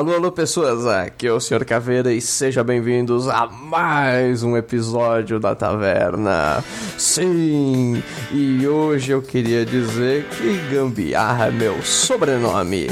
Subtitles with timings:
[0.00, 1.62] Alô, alô, pessoas, aqui é o Sr.
[1.62, 6.64] Caveira e sejam bem-vindos a mais um episódio da Taverna.
[6.96, 8.02] Sim,
[8.32, 12.86] e hoje eu queria dizer que Gambiarra é meu sobrenome.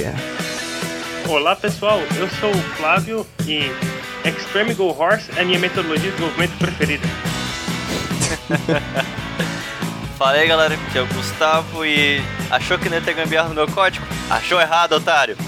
[1.27, 3.73] Olá pessoal, eu sou o Flávio e
[4.29, 7.09] Extreme Go Horse é a minha metodologia de desenvolvimento preferida.
[10.19, 13.55] Fala aí galera, aqui é o Gustavo e achou que não ia ter gambiarra no
[13.55, 14.07] meu código?
[14.29, 15.39] Achou errado, otário!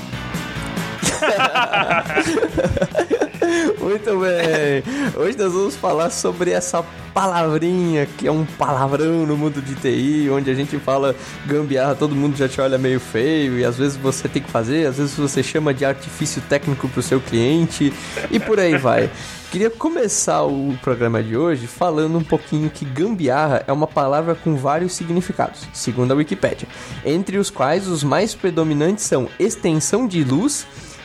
[3.81, 4.85] Muito bem!
[5.17, 10.31] Hoje nós vamos falar sobre essa palavrinha que é um palavrão no mundo de TI,
[10.31, 11.15] onde a gente fala
[11.47, 14.87] gambiarra, todo mundo já te olha meio feio e às vezes você tem que fazer,
[14.87, 17.93] às vezes você chama de artifício técnico pro seu cliente
[18.31, 19.11] e por aí vai.
[19.51, 24.55] Queria começar o programa de hoje falando um pouquinho que gambiarra é uma palavra com
[24.55, 26.69] vários significados, segundo a Wikipédia,
[27.05, 30.65] entre os quais os mais predominantes são extensão de luz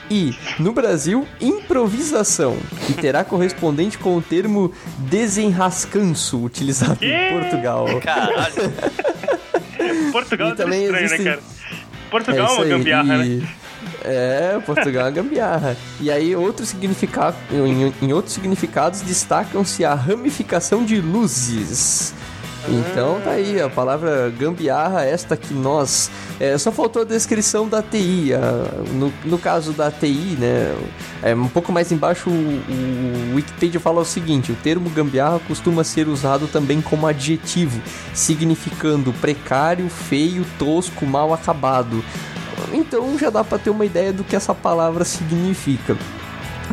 [0.09, 7.87] e, no Brasil, improvisação, que terá correspondente com o termo desenrascanço, utilizado em Portugal.
[8.01, 8.73] Caralho!
[10.11, 11.43] Portugal E é também estranho, existem- né, cara?
[12.09, 13.47] Portugal é, isso uma gambiarra, e- né?
[14.03, 15.77] É, Portugal é gambiarra.
[15.99, 22.13] E aí, outros significados, em, em outros significados, destacam-se a ramificação de luzes.
[22.67, 26.09] Então tá aí, a palavra gambiarra, esta que nós.
[26.39, 28.33] é, só faltou a descrição da TI.
[28.33, 30.75] a- no, no caso da TI, né?
[31.21, 35.83] É, um pouco mais embaixo, o, o Wikipedia fala o seguinte: o termo gambiarra costuma
[35.83, 37.79] ser usado também como adjetivo,
[38.15, 42.03] significando precário, feio, tosco, mal acabado.
[42.73, 45.95] Então já dá pra ter uma ideia do que essa palavra significa.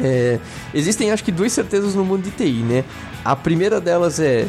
[0.03, 0.39] É,
[0.73, 2.83] existem acho que duas certezas no mundo de TI, né?
[3.23, 4.47] A primeira delas é,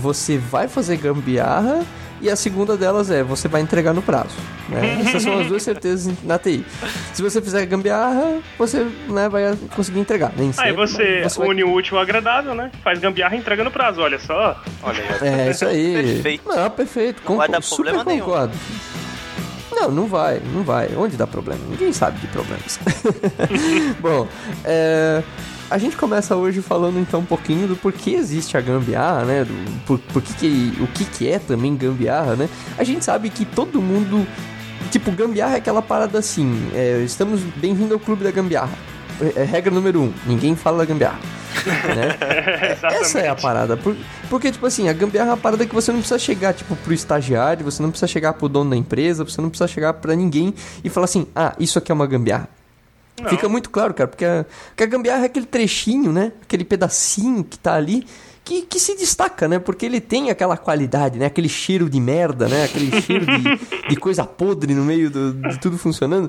[0.00, 1.84] você vai fazer gambiarra
[2.20, 4.34] e a segunda delas é você vai entregar no prazo.
[4.68, 5.02] né?
[5.06, 6.64] Essas são as duas certezas na TI.
[7.12, 10.32] Se você fizer gambiarra, você né, vai conseguir entregar.
[10.36, 12.70] Nem Aí sempre, você, mas vai- une o útil ao agradável, né?
[12.82, 14.58] Faz gambiarra e entrega no prazo, olha só.
[14.82, 15.92] Olha aí, É, isso aí.
[16.14, 16.48] Perfeito.
[16.48, 17.22] Não, perfeito.
[17.28, 18.24] Não vai Concor- dar super problema nenhum.
[18.24, 18.54] concordo.
[19.72, 20.88] Não, não vai, não vai.
[20.96, 21.60] Onde dá problema?
[21.68, 22.78] Ninguém sabe de problemas.
[24.00, 24.28] Bom,
[24.64, 25.20] é,
[25.70, 29.44] a gente começa hoje falando então um pouquinho do porquê existe a gambiarra, né?
[29.44, 32.48] Do, por, por que que- o que, que é também gambiarra, né?
[32.78, 34.26] A gente sabe que todo mundo.
[34.90, 36.70] Tipo, gambiarra é aquela parada assim.
[36.74, 38.72] é, estamos bem-vindo ao clube da gambiarra.
[39.20, 41.18] É, é regra número um: ninguém fala da gambiarra.
[41.64, 42.76] né?
[43.00, 43.76] Essa é a parada.
[43.76, 43.96] Por-
[44.28, 46.92] porque, tipo assim, a gambiarra é uma parada que você não precisa chegar, tipo, pro
[46.92, 50.52] estagiário, você não precisa chegar pro dono da empresa, você não precisa chegar pra ninguém
[50.82, 52.48] e falar assim, ah, isso aqui é uma gambiarra.
[53.20, 53.30] Não.
[53.30, 56.32] Fica muito claro, cara, porque a, porque a gambiarra é aquele trechinho, né?
[56.42, 58.06] Aquele pedacinho que tá ali.
[58.44, 59.58] Que, que se destaca, né?
[59.58, 61.24] Porque ele tem aquela qualidade, né?
[61.26, 62.64] Aquele cheiro de merda, né?
[62.64, 63.58] Aquele cheiro de,
[63.88, 66.28] de coisa podre no meio do- de tudo funcionando.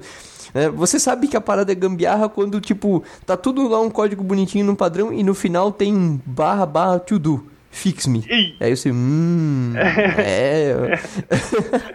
[0.54, 4.24] É, você sabe que a parada é gambiarra quando, tipo, tá tudo lá um código
[4.24, 7.48] bonitinho no padrão e no final tem um barra barra to do.
[7.76, 8.20] Fix me.
[8.20, 8.56] Ih.
[8.58, 9.74] Aí você, hum.
[10.18, 10.98] é.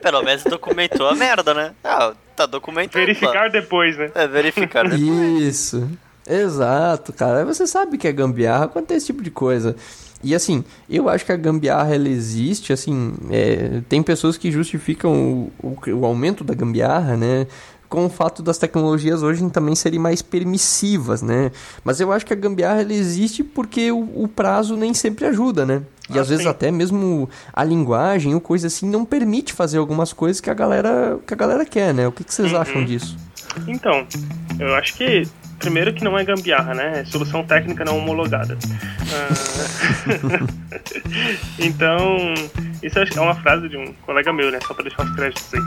[0.02, 1.72] Pelo menos documentou a merda, né?
[1.82, 2.98] Ah, tá documentado.
[2.98, 4.10] Verificar depois, né?
[4.14, 5.00] É, verificar depois.
[5.42, 5.90] Isso.
[6.28, 7.38] Exato, cara.
[7.38, 9.74] Aí Você sabe que é gambiarra quando tem esse tipo de coisa.
[10.22, 15.50] E assim, eu acho que a gambiarra ela existe, assim, é, tem pessoas que justificam
[15.62, 17.46] o, o, o aumento da gambiarra, né?
[17.90, 21.50] Com o fato das tecnologias hoje também serem mais permissivas, né?
[21.84, 25.66] Mas eu acho que a gambiarra ela existe porque o, o prazo nem sempre ajuda,
[25.66, 25.82] né?
[26.08, 26.48] E Ah, às vezes sim.
[26.50, 31.18] até mesmo a linguagem ou coisa assim não permite fazer algumas coisas que a galera,
[31.26, 32.06] que a galera quer, né?
[32.06, 33.16] O que, que vocês acham disso?
[33.66, 34.06] Então,
[34.60, 35.26] eu acho que
[35.60, 37.00] primeiro que não é gambiarra, né?
[37.00, 38.58] É solução técnica não homologada.
[39.12, 40.46] Ah,
[41.60, 42.34] então,
[42.82, 44.58] isso acho que é uma frase de um colega meu, né?
[44.66, 45.60] Só pra deixar os créditos aí.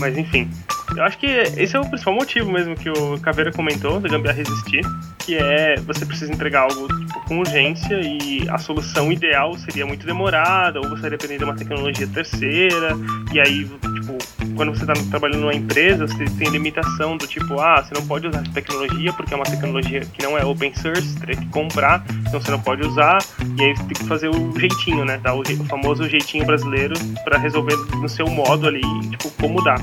[0.00, 0.50] Mas enfim,
[0.96, 4.40] eu acho que esse é o principal motivo mesmo que o Caveira comentou da gambiarra
[4.40, 4.80] existir,
[5.18, 10.06] que é você precisa entregar algo tipo, com urgência e a solução ideal seria muito
[10.06, 12.96] demorada, ou você depender de uma tecnologia terceira,
[13.32, 14.18] e aí, tipo,
[14.56, 18.26] quando você está trabalhando numa empresa, você tem limitação do tipo, ah, você não pode
[18.26, 22.04] usar essa tecnologia porque é uma tecnologia que não é open source, teria que comprar,
[22.20, 23.18] então você não pode usar,
[23.58, 25.18] e aí você tem que fazer o jeitinho, né?
[25.18, 26.94] Dar o, o famoso jeitinho brasileiro
[27.24, 29.76] para resolver no seu modo ali, tipo, como dá.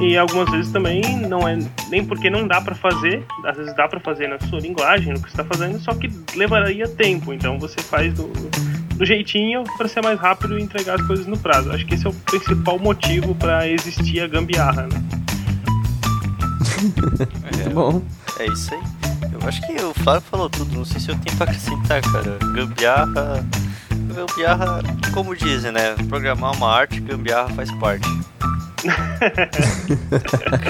[0.00, 1.58] E algumas vezes também não é
[1.88, 5.22] nem porque não dá para fazer, às vezes dá para fazer na sua linguagem, no
[5.22, 8.28] que você está fazendo, só que levaria tempo, então você faz do,
[8.96, 11.72] do jeitinho para ser mais rápido e entregar as coisas no prazo.
[11.72, 15.02] Acho que esse é o principal motivo para existir a gambiarra, né?
[16.82, 18.02] Muito bom.
[18.38, 18.80] É isso aí.
[19.32, 22.38] Eu acho que o Flávio falou tudo, não sei se eu tenho pra acrescentar, cara.
[22.54, 23.44] Gambiarra.
[24.14, 24.82] Gambiarra,
[25.12, 25.94] como dizem, né?
[26.08, 28.08] Programar uma arte, gambiarra faz parte.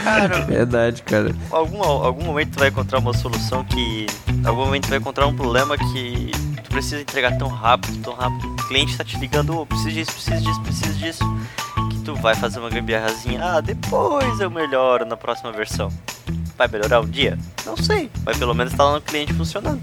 [0.03, 1.35] Cara, Verdade, cara.
[1.51, 4.07] algum, algum momento tu vai encontrar uma solução que.
[4.45, 6.31] Algum momento tu vai encontrar um problema que
[6.63, 8.47] tu precisa entregar tão rápido, tão rápido.
[8.49, 11.25] O cliente tá te ligando, oh, preciso disso, preciso disso, preciso disso.
[11.91, 15.91] Que tu vai fazer uma gambiarrazinha, ah, depois eu melhoro na próxima versão.
[16.63, 17.37] Vai melhorar um dia?
[17.67, 19.81] Não sei, mas pelo menos tá lá no cliente funcionando.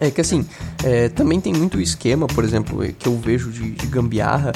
[0.00, 0.44] É que assim,
[0.82, 4.50] é, também tem muito esquema, por exemplo, que eu vejo de, de gambiarra,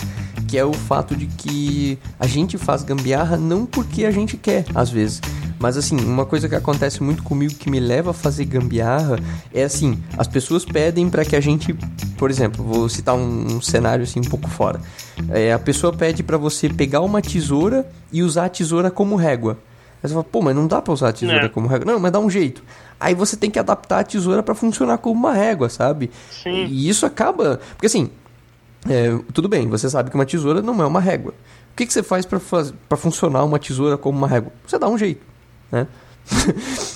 [0.49, 4.64] que é o fato de que a gente faz gambiarra não porque a gente quer,
[4.75, 5.20] às vezes.
[5.60, 9.20] Mas assim, uma coisa que acontece muito comigo que me leva a fazer gambiarra
[9.55, 11.72] é assim, as pessoas pedem para que a gente,
[12.19, 14.81] por exemplo, vou citar um, um cenário assim um pouco fora.
[15.28, 19.58] É, a pessoa pede para você pegar uma tesoura e usar a tesoura como régua.
[20.02, 21.49] Aí você fala, pô, mas não dá pra usar a tesoura É.
[21.49, 21.93] como régua.
[21.93, 22.62] Não, mas dá um jeito.
[22.99, 26.10] Aí você tem que adaptar a tesoura pra funcionar como uma régua, sabe?
[26.31, 26.64] Sim.
[26.66, 27.60] E isso acaba.
[27.75, 28.10] Porque assim,
[28.88, 31.32] é, tudo bem, você sabe que uma tesoura não é uma régua.
[31.72, 34.52] O que, que você faz pra funcionar uma tesoura como uma régua?
[34.66, 35.25] Você dá um jeito,
[35.70, 35.87] né?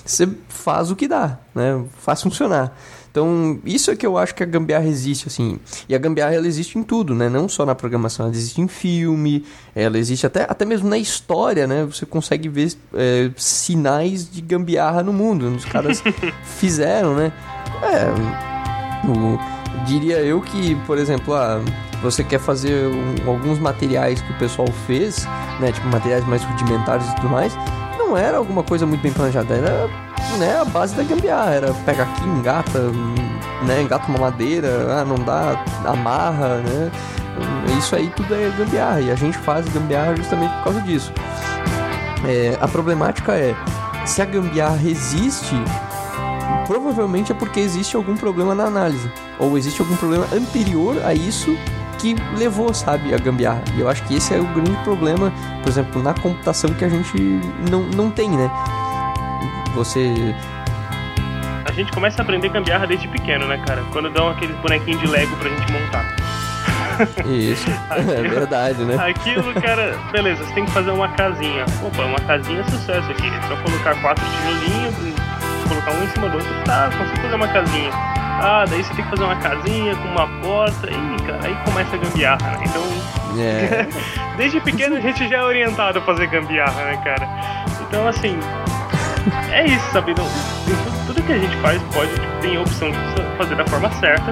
[0.05, 1.85] você faz o que dá, né?
[1.99, 2.77] Faz funcionar.
[3.19, 5.59] Então, isso é que eu acho que a gambiarra existe, assim.
[5.89, 7.31] E a gambiarra, ela existe em tudo, né?
[7.31, 9.43] Não só na programação, ela existe em filme,
[9.75, 11.87] ela existe até, até mesmo na história, né?
[11.87, 15.47] Você consegue ver é, sinais de gambiarra no mundo.
[15.57, 16.03] Os caras
[16.59, 17.33] fizeram, né?
[17.83, 19.39] É, o-
[19.87, 21.63] diria eu que, por exemplo, ah,
[22.03, 25.25] você quer fazer um- alguns materiais que o pessoal fez,
[25.59, 25.73] né?
[25.73, 27.57] Tipo, materiais mais rudimentares e tudo mais,
[27.99, 29.89] não era alguma coisa muito bem planejada, era
[30.39, 32.91] né, a base da gambiarra, era pega aqui, engata,
[33.67, 36.91] né, engata uma madeira, ah, não dá, amarra, né?
[37.79, 41.13] Isso aí tudo é gambiarra, e a gente faz gambiarra justamente por causa disso.
[42.27, 43.55] É, a problemática é,
[44.07, 45.55] se a gambiarra existe,
[46.67, 49.11] provavelmente é porque existe algum problema na análise.
[49.39, 51.57] Ou existe algum problema anterior a isso
[51.99, 53.63] que levou, sabe, a gambiarra.
[53.77, 55.33] E eu acho que esse é o grande problema,
[55.63, 57.17] por exemplo, na computação que a gente
[57.71, 58.51] não, não tem, né?
[59.77, 60.35] Você.
[61.67, 63.83] A gente começa a aprender gambiarra desde pequeno, né, cara?
[63.93, 66.17] Quando dão aqueles bonequinhos de Lego pra gente montar.
[67.29, 68.97] Isso, é verdade, né?
[68.99, 71.67] Aquilo, cara, beleza, você tem que fazer uma casinha.
[71.83, 73.27] Opa, uma casinha é sucesso aqui.
[73.29, 74.95] É só colocar quatro tijolinhos,
[75.69, 76.65] colocar um em cima do outro.
[76.65, 77.91] Tá, consigo fazer uma casinha.
[78.39, 80.89] Ah, daí você tem que fazer uma casinha com uma porta.
[80.91, 82.65] Ih, cara, aí começa a gambiarra, né?
[82.65, 82.83] Então,
[83.39, 83.87] É,
[84.39, 87.29] desde pequeno a gente já é orientado a fazer gambiarra, né, cara?
[87.83, 88.39] Então, assim,
[89.53, 90.15] é isso, sabe?
[90.17, 90.27] Não,
[90.65, 93.91] tudo, tudo que a gente faz pode, tipo, tem a opção de fazer da forma
[94.01, 94.31] certa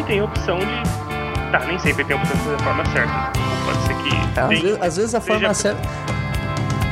[0.00, 1.04] e tem a opção de.
[1.52, 3.32] Tá, nem sempre tem a opção de fazer da forma certa.
[3.64, 4.40] Pode ser que.
[4.40, 5.82] às, tem- vezes, às vezes a forma certa.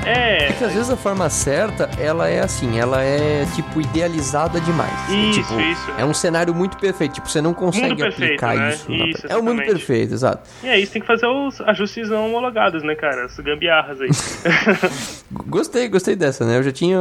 [0.04, 4.60] É, É que às vezes a forma certa, ela é assim, ela é tipo idealizada
[4.60, 4.92] demais.
[5.08, 5.90] Isso, tipo, isso.
[5.96, 7.14] É um cenário muito perfeito.
[7.14, 8.74] Tipo, você não consegue perfeito, aplicar né?
[8.74, 8.92] isso.
[8.92, 10.48] Isso, É o mundo perfeito, exato.
[10.62, 13.26] E aí você tem que fazer os ajustes não homologados, né, cara?
[13.26, 14.08] As gambiarras aí.
[15.46, 16.58] Gostei, gostei dessa, né?
[16.58, 16.98] Eu já tinha,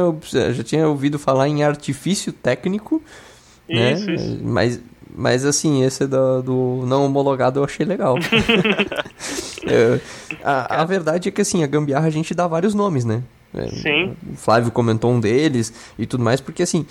[0.52, 3.02] já tinha ouvido falar em artifício técnico,
[3.68, 3.92] né?
[3.92, 4.40] Isso, isso.
[4.42, 4.80] Mas,
[5.14, 8.16] mas assim, esse do, do não homologado eu achei legal.
[9.64, 10.00] É,
[10.42, 13.22] a, a verdade é que assim, a gambiarra a gente dá vários nomes, né?
[13.54, 14.16] É, Sim.
[14.32, 16.84] O Flávio comentou um deles e tudo mais, porque assim,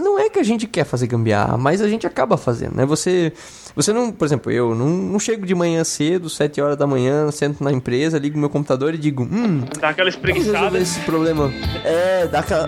[0.00, 2.86] não é que a gente quer fazer gambiarra, mas a gente acaba fazendo, né?
[2.86, 3.34] Você,
[3.76, 7.30] você não, por exemplo, eu não, não chego de manhã cedo, 7 horas da manhã,
[7.30, 10.78] sento na empresa, ligo meu computador e digo, hum, Dá aquela espreguiçada.
[10.78, 11.52] esse problema.
[11.84, 12.66] É, dá aquela.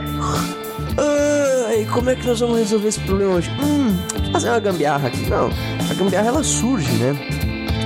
[0.99, 3.51] Ah, e como é que nós vamos resolver esse problema hoje?
[3.63, 3.86] Hum,
[4.33, 5.29] fazer uma gambiarra aqui.
[5.29, 5.51] Não,
[5.91, 7.15] a gambiarra ela surge, né?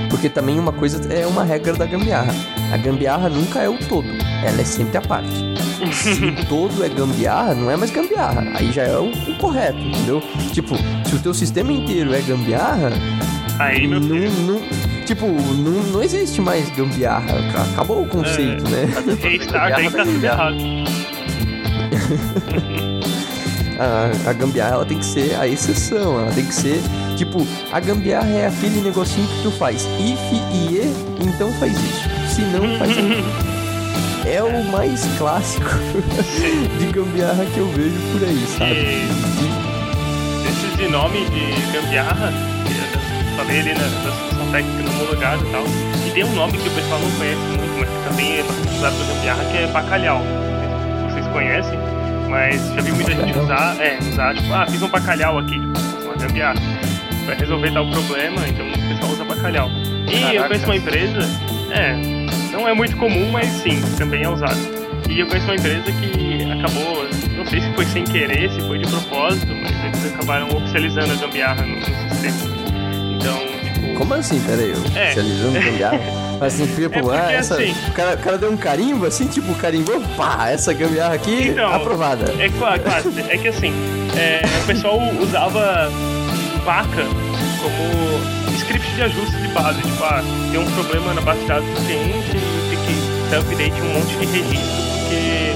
[0.09, 2.33] Porque também uma coisa é uma regra da gambiarra.
[2.73, 4.07] A gambiarra nunca é o todo,
[4.45, 5.31] ela é sempre a parte.
[5.93, 8.43] Se o todo é gambiarra, não é mais gambiarra.
[8.55, 10.21] Aí já é o, o correto, entendeu?
[10.53, 10.75] Tipo,
[11.07, 12.91] se o teu sistema inteiro é gambiarra,
[13.59, 14.61] Aí, meu não, não-
[15.05, 17.27] tipo, não, não existe mais gambiarra.
[17.73, 18.85] Acabou o conceito, né?
[19.21, 20.55] Restart aí tá tudo errado.
[23.81, 26.79] a, a gambiarra ela tem que ser a exceção, ela tem que ser
[27.17, 32.09] tipo, a gambiarra é aquele negocinho que tu faz if e e, então faz isso.
[32.35, 33.51] Se não, faz aquilo.
[34.25, 35.65] É o mais clássico
[36.77, 38.71] de gambiarra que eu vejo por aí, sabe?
[38.71, 42.31] E esses de nome de gambiarra,
[43.35, 45.63] falei ali na, solução técnica no homologado e tal,
[46.07, 48.75] e tem um nome que o pessoal não conhece muito, mas que também é bastante
[48.75, 50.21] usado pra gambiarra, que é bacalhau.
[51.09, 51.79] Vocês conhecem,
[52.31, 56.05] mas já vi muita gente usar, é, usar, tipo, ah, fiz um bacalhau aqui, tipo,
[56.05, 56.61] uma gambiarra.
[57.25, 59.69] Pra resolver tal problema, então o pessoal usa bacalhau.
[59.69, 60.47] E eu Caraca.
[60.47, 61.19] conheço uma empresa,
[61.69, 61.93] é,
[62.53, 64.57] não é muito comum, mas sim, também é usado.
[65.09, 67.05] E eu conheço uma empresa que acabou,
[67.37, 71.15] não sei se foi sem querer, se foi de propósito, mas eles acabaram oficializando a
[71.15, 72.55] gambiarra no, no sistema.
[73.13, 74.39] Então, tipo, Como assim?
[74.41, 75.05] Pera aí, É.
[75.05, 75.99] oficializando gambiarra?
[76.41, 79.27] Mas assim, É porque, ah, essa, assim- o, cara, o cara deu um carimbo, assim,
[79.27, 82.33] tipo, carimbou, pá, essa gambiarra aqui, Então, aprovada.
[82.39, 83.13] É claro, claro.
[83.29, 83.71] É que assim,
[84.17, 85.89] é, o pessoal usava
[86.65, 87.03] vaca
[87.61, 89.81] como script de ajuste de base.
[89.81, 93.39] Tipo, ah, tem um problema na base de dados do cliente e tem que dar
[93.39, 95.53] update um monte de registro porque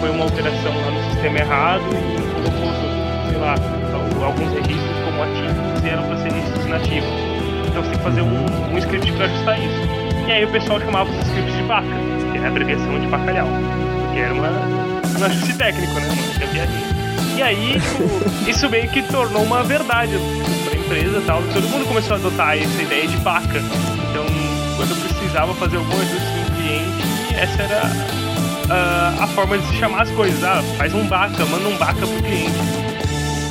[0.00, 2.72] foi uma alteração lá no sistema errado e colocou,
[3.30, 3.54] sei lá,
[4.26, 7.31] alguns registros como ativos e eram para ser registros inativos.
[7.72, 10.02] Então você tem que fazer um, um script para ajustar isso.
[10.28, 11.88] E aí o pessoal chamava os scripts de vaca,
[12.30, 13.48] que é a abreviação de bacalhau.
[14.12, 14.50] Que era uma,
[15.18, 16.08] um ajuste técnico, né?
[16.10, 17.38] Uma.
[17.38, 18.10] E aí, tipo,
[18.50, 20.12] isso meio que tornou uma verdade
[20.66, 21.42] pra empresa e tal.
[21.54, 23.58] Todo mundo começou a adotar essa ideia de vaca.
[24.10, 24.26] Então,
[24.76, 27.82] quando precisava fazer algum ajuste no cliente, essa era
[28.68, 30.44] ah, a forma de se chamar as coisas.
[30.44, 32.81] Ah, faz um vaca, manda um vaca pro cliente.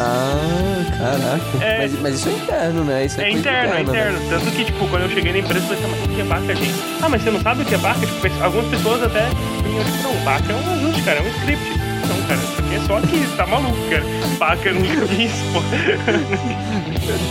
[0.03, 1.63] Ah, caraca.
[1.65, 1.77] É.
[1.79, 3.05] Mas, mas isso é interno, né?
[3.05, 4.19] Isso é, É interno, é interna, né?
[4.19, 4.29] interno.
[4.29, 6.23] Tanto que, tipo, quando eu cheguei na empresa, eu falei, "Tá, mas o que é
[6.23, 6.75] vaca, gente?
[7.01, 7.99] Ah, mas você não sabe o que é vaca?
[8.05, 9.27] Tipo, algumas pessoas até
[9.63, 11.79] vinham, tipo, não, vaca é um ajuste, cara, é um script.
[12.07, 14.03] Não, cara, isso aqui é só aqui, tá maluco, cara.
[14.39, 15.59] Vaca eu nunca vi isso, pô.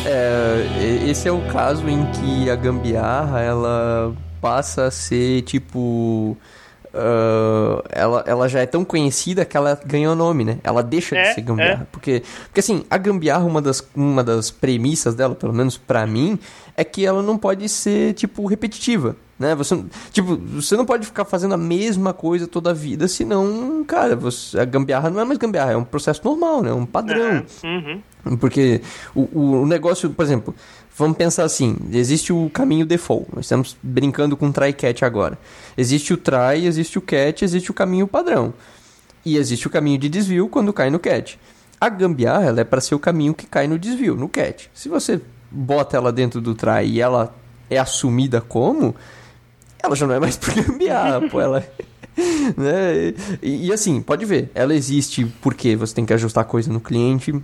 [0.05, 6.37] É, esse é o caso em que a gambiarra ela passa a ser tipo.
[6.95, 10.59] Ah, ela, ela já é tão conhecida que ela ganhou nome, né?
[10.63, 11.89] Ela deixa É, de ser gambiarra.
[11.93, 16.39] Porque, porque assim, a gambiarra, uma das, uma das premissas dela, pelo menos pra mim,
[16.77, 19.17] é que ela não pode ser, tipo, repetitiva.
[19.41, 19.55] Né?
[19.55, 19.83] Você,
[20.13, 24.61] tipo, você não pode ficar fazendo a mesma coisa toda a vida, senão, cara, você,
[24.61, 26.71] a gambiarra não é mais gambiarra, é um processo normal, né?
[26.75, 27.43] Um padrão.
[27.65, 28.37] Uhum.
[28.37, 28.83] Porque
[29.15, 30.55] o, o, negócio, por exemplo,
[30.95, 33.29] vamos pensar assim: existe o caminho default.
[33.35, 35.39] Nós estamos brincando com try catch agora.
[35.75, 38.53] Existe o try, existe o catch, existe o caminho padrão.
[39.25, 41.37] E existe o caminho de desvio quando cai no catch.
[41.81, 44.67] A gambiarra ela é para ser o caminho que cai no desvio, no catch.
[44.75, 45.19] Se você
[45.51, 47.35] bota ela dentro do try e ela
[47.71, 48.95] é assumida como,
[49.83, 51.65] ela já não é mais por gambiarra, pô, ela
[52.57, 53.15] né?
[53.43, 57.35] E, e assim, pode ver, ela existe porque você tem que ajustar coisa no cliente,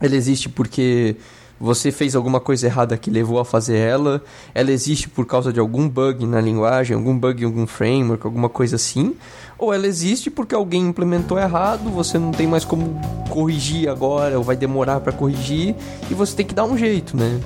[0.00, 1.16] ela existe porque
[1.62, 4.20] você fez alguma coisa errada que levou a fazer ela.
[4.52, 8.48] Ela existe por causa de algum bug na linguagem, algum bug em algum framework, alguma
[8.48, 9.14] coisa assim.
[9.56, 13.00] Ou ela existe porque alguém implementou errado, você não tem mais como
[13.30, 15.76] corrigir agora, ou vai demorar para corrigir,
[16.10, 17.40] e você tem que dar um jeito, né?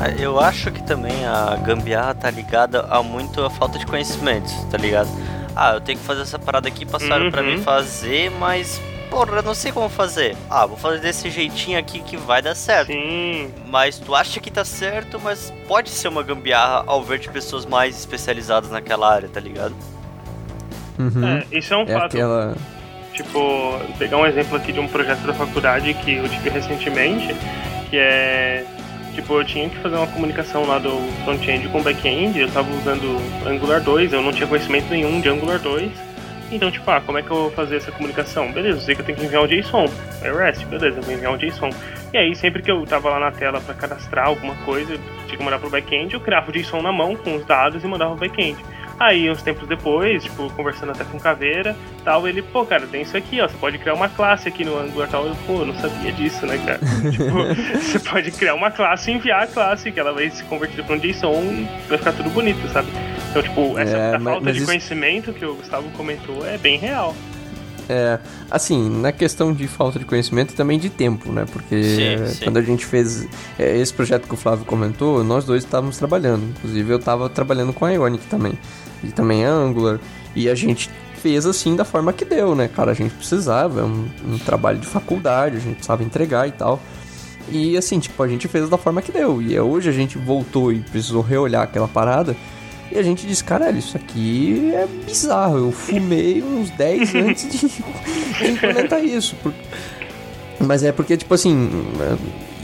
[0.00, 4.52] Ah, Eu acho que também a gambiarra tá ligada a muito a falta de conhecimentos,
[4.70, 5.08] tá ligado?
[5.54, 7.56] Ah, eu tenho que fazer essa parada aqui, passaram pra Uhum.
[7.56, 8.80] mim fazer, mas
[9.10, 10.36] porra, eu não sei como fazer.
[10.48, 12.86] Ah, vou fazer desse jeitinho aqui que vai dar certo.
[12.92, 13.50] Sim.
[13.66, 17.66] Mas tu acha que tá certo, mas pode ser uma gambiarra ao ver de pessoas
[17.66, 19.74] mais especializadas naquela área, tá ligado?
[20.98, 21.26] Uhum.
[21.26, 22.04] É, isso é um É fato.
[22.16, 22.54] aquela.
[23.12, 27.34] Tipo, pegar um exemplo aqui de um projeto da faculdade que eu tive recentemente,
[27.90, 28.64] que é.
[29.20, 30.90] Tipo, eu tinha que fazer uma comunicação lá do
[31.24, 35.58] front-end com back-end, eu tava usando Angular 2, eu não tinha conhecimento nenhum de Angular
[35.58, 35.92] 2.
[36.50, 38.50] Então, tipo, ah, como é que eu vou fazer essa comunicação?
[38.50, 39.84] Beleza, eu sei que eu tenho que enviar um JSON.
[40.22, 41.68] É REST, beleza, eu vou enviar um JSON.
[42.14, 45.44] E aí, sempre que eu tava lá na tela pra cadastrar alguma coisa, tinha que
[45.44, 48.26] mandar pro back-end, eu criava o JSON na mão com os dados e mandava pro
[48.26, 48.58] back-end.
[49.00, 53.00] Aí, uns tempos depois, tipo, conversando até com o Caveira, tal, ele, pô, cara, tem
[53.00, 55.26] isso aqui, ó, você pode criar uma classe aqui no Angular tal.
[55.26, 56.78] Eu, pô, eu não sabia disso, né, cara?
[57.10, 57.32] tipo,
[57.80, 60.96] você pode criar uma classe e enviar a classe, que ela vai se converter pra
[60.96, 62.88] um JSON e vai ficar tudo bonito, sabe?
[63.30, 66.58] Então, tipo, essa É, mas- falta mas de isso- conhecimento que o Gustavo comentou é
[66.58, 67.16] bem real.
[67.88, 68.18] É,
[68.50, 71.44] assim, na questão de falta de conhecimento e também de tempo, né?
[71.50, 72.44] Porque Sim, é, sim.
[72.44, 73.26] quando a gente fez
[73.58, 76.44] é, esse projeto que o Flávio comentou, nós dois estávamos trabalhando.
[76.50, 78.52] Inclusive eu estava trabalhando com a Ionic também.
[79.02, 79.98] E também a Angular.
[80.34, 80.90] E a gente
[81.20, 82.68] fez assim da forma que deu, né?
[82.68, 86.52] Cara, a gente precisava, é um, um trabalho de faculdade, a gente precisava entregar e
[86.52, 86.80] tal.
[87.48, 89.42] E assim, tipo, a gente fez da forma que deu.
[89.42, 92.36] E hoje a gente voltou e precisou reolhar aquela parada.
[92.90, 95.58] E a gente disse, caralho, isso aqui é bizarro.
[95.58, 99.36] Eu fumei uns 10 antes de, de implementar isso.
[100.58, 101.70] Mas é porque, tipo assim,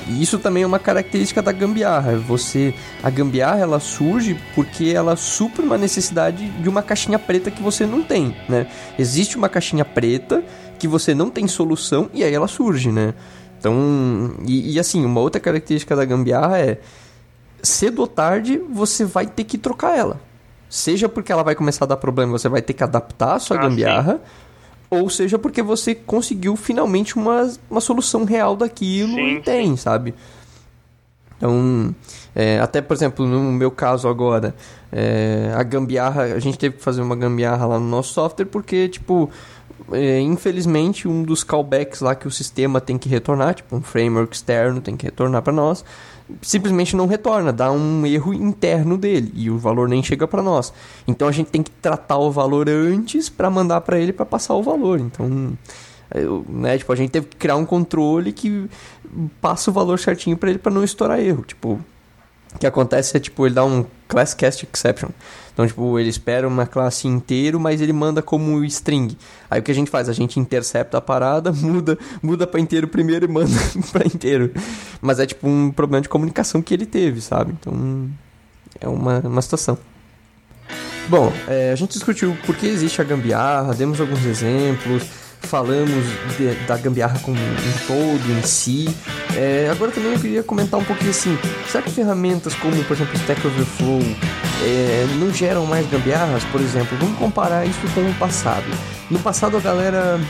[0.08, 2.16] é, isso também é uma característica da gambiarra.
[2.16, 7.62] Você, a gambiarra, ela surge porque ela supre uma necessidade de uma caixinha preta que
[7.62, 8.66] você não tem, né?
[8.98, 10.42] Existe uma caixinha preta
[10.78, 13.14] que você não tem solução e aí ela surge, né?
[13.58, 16.78] Então, e, e assim, uma outra característica da gambiarra é
[17.62, 20.20] cedo ou tarde você vai ter que trocar ela.
[20.68, 23.56] Seja porque ela vai começar a dar problema, você vai ter que adaptar a sua
[23.56, 24.20] Ah, gambiarra,
[24.90, 30.14] ou seja porque você conseguiu finalmente uma, uma solução real daquilo Sim, e tem, sabe?
[31.36, 31.94] Então,
[32.34, 34.54] é, até por exemplo, no meu caso agora,
[34.90, 38.88] é, a gambiarra, a gente teve que fazer uma gambiarra lá no nosso software porque,
[38.88, 39.30] tipo,
[39.92, 44.34] é, infelizmente, um dos callbacks lá que o sistema tem que retornar, tipo um framework
[44.34, 45.84] externo tem que retornar para nós,
[46.42, 50.72] simplesmente não retorna, dá um erro interno dele e o valor nem chega para nós.
[51.06, 54.54] Então a gente tem que tratar o valor antes para mandar para ele para passar
[54.54, 55.00] o valor.
[55.00, 55.56] Então,
[56.14, 58.68] eu, né, tipo, a gente teve que criar um controle que
[59.40, 61.44] passa o valor certinho para ele para não estourar erro.
[61.44, 61.80] Tipo,
[62.54, 65.10] o que acontece é tipo ele dá um class cast exception.
[65.52, 69.16] Então, tipo, ele espera uma classe inteiro, mas ele manda como string.
[69.50, 70.06] Aí o que a gente faz?
[70.06, 73.50] A gente intercepta a parada, muda, muda para inteiro primeiro e manda
[73.90, 74.52] para inteiro.
[75.00, 77.54] Mas é tipo um problema de comunicação que ele teve, sabe?
[77.58, 78.10] Então,
[78.78, 79.78] é uma, uma situação.
[81.08, 85.04] Bom, é, a gente discutiu por que existe a gambiarra, demos alguns exemplos,
[85.46, 86.04] falamos
[86.36, 88.94] de, da gambiarra como um todo em si.
[89.34, 91.38] É, agora também eu queria comentar um pouquinho assim,
[91.68, 94.00] será que ferramentas como, por exemplo, Stack Overflow
[94.62, 96.44] é, não geram mais gambiarras?
[96.44, 98.66] Por exemplo, vamos comparar isso com o passado.
[99.10, 100.20] No passado a galera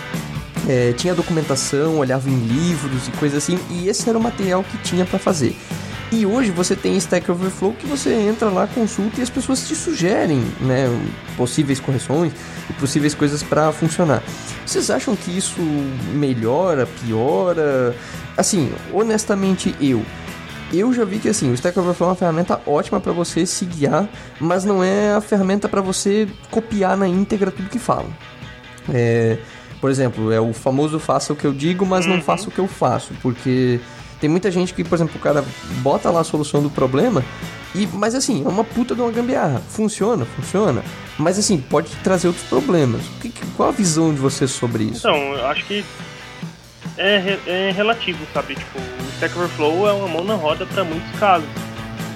[0.68, 4.76] é, tinha documentação, olhava em livros e coisas assim, e esse era o material que
[4.78, 5.56] tinha para fazer.
[6.16, 9.74] E hoje você tem Stack Overflow que você entra lá, consulta e as pessoas te
[9.74, 10.88] sugerem né,
[11.36, 12.32] possíveis correções
[12.70, 14.22] e possíveis coisas para funcionar.
[14.64, 15.60] Vocês acham que isso
[16.14, 17.94] melhora, piora?
[18.34, 20.02] Assim, honestamente, eu.
[20.72, 23.66] Eu já vi que assim, o Stack Overflow é uma ferramenta ótima para você se
[23.66, 24.08] guiar,
[24.40, 28.08] mas não é a ferramenta para você copiar na íntegra tudo que fala.
[28.88, 29.36] É,
[29.82, 32.22] por exemplo, é o famoso faça o que eu digo, mas não uhum.
[32.22, 33.78] faça o que eu faço, porque
[34.26, 35.44] tem muita gente que, por exemplo, o cara
[35.82, 37.24] bota lá a solução do problema,
[37.72, 39.62] e, mas assim, é uma puta de uma gambiarra.
[39.68, 40.82] Funciona, funciona.
[41.16, 43.02] Mas assim, pode trazer outros problemas.
[43.20, 44.98] Que, qual a visão de você sobre isso?
[44.98, 45.84] Então, eu acho que
[46.98, 48.56] é, é relativo, sabe?
[48.56, 51.48] Tipo, o Stack Overflow é uma mão na roda para muitos casos.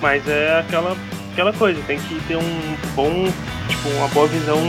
[0.03, 0.97] Mas é aquela,
[1.31, 3.27] aquela coisa, tem que ter um bom,
[3.69, 4.61] tipo, uma boa visão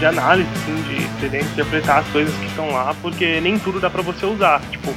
[0.00, 3.88] de análise, assim, de, de interpretar as coisas que estão lá, porque nem tudo dá
[3.88, 4.60] para você usar.
[4.72, 4.92] Tipo,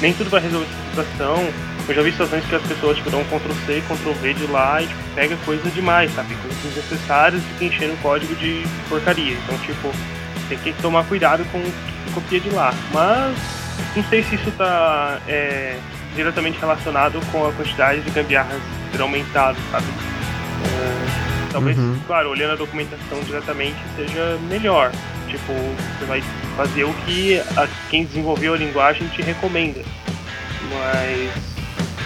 [0.00, 1.48] nem tudo vai resolver situação.
[1.88, 4.86] Eu já vi situações que as pessoas tipo, dão um Ctrl-C, Ctrl-V de lá e
[4.86, 6.34] tipo, pega coisa demais, sabe?
[6.36, 9.34] Coisas desnecessárias e enchendo o código de porcaria.
[9.34, 9.90] Então, tipo,
[10.48, 12.74] tem que tomar cuidado com o que copia de lá.
[12.92, 13.36] Mas
[13.96, 15.78] não sei se isso está é,
[16.14, 18.60] diretamente relacionado com a quantidade de gambiarras
[18.92, 19.86] ter aumentado, sabe?
[20.64, 21.98] É, talvez, uhum.
[22.06, 24.92] claro, olhando a documentação diretamente seja melhor.
[25.28, 26.22] Tipo, você vai
[26.56, 29.80] fazer o que a, quem desenvolveu a linguagem te recomenda.
[30.70, 31.30] Mas.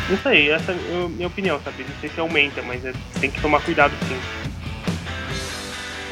[0.08, 1.84] Não sei, essa é a minha opinião, sabe?
[1.84, 4.20] Não sei se aumenta, mas é, tem que tomar cuidado sim.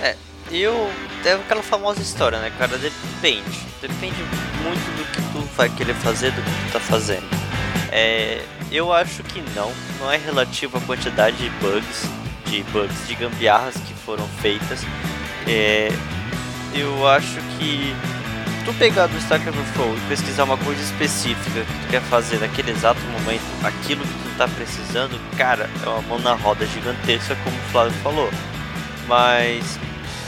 [0.02, 0.16] É,
[0.50, 0.90] eu.
[1.24, 2.78] É aquela famosa história, né, cara?
[2.78, 3.60] Depende.
[3.80, 4.22] Depende
[4.62, 7.28] muito do que tu vai querer fazer, do que tu tá fazendo.
[7.90, 9.70] É, eu acho que não.
[10.00, 12.08] Não é relativo à quantidade de bugs,
[12.46, 14.80] de bugs, de gambiarras que foram feitas.
[15.46, 15.90] É,
[16.74, 17.94] eu acho que
[18.64, 22.70] tu pegar do Stack Overflow e pesquisar uma coisa específica que tu quer fazer naquele
[22.70, 27.56] exato momento, aquilo que tu tá precisando, cara, é uma mão na roda gigantesca, como
[27.56, 28.30] o Flávio falou.
[29.08, 29.78] Mas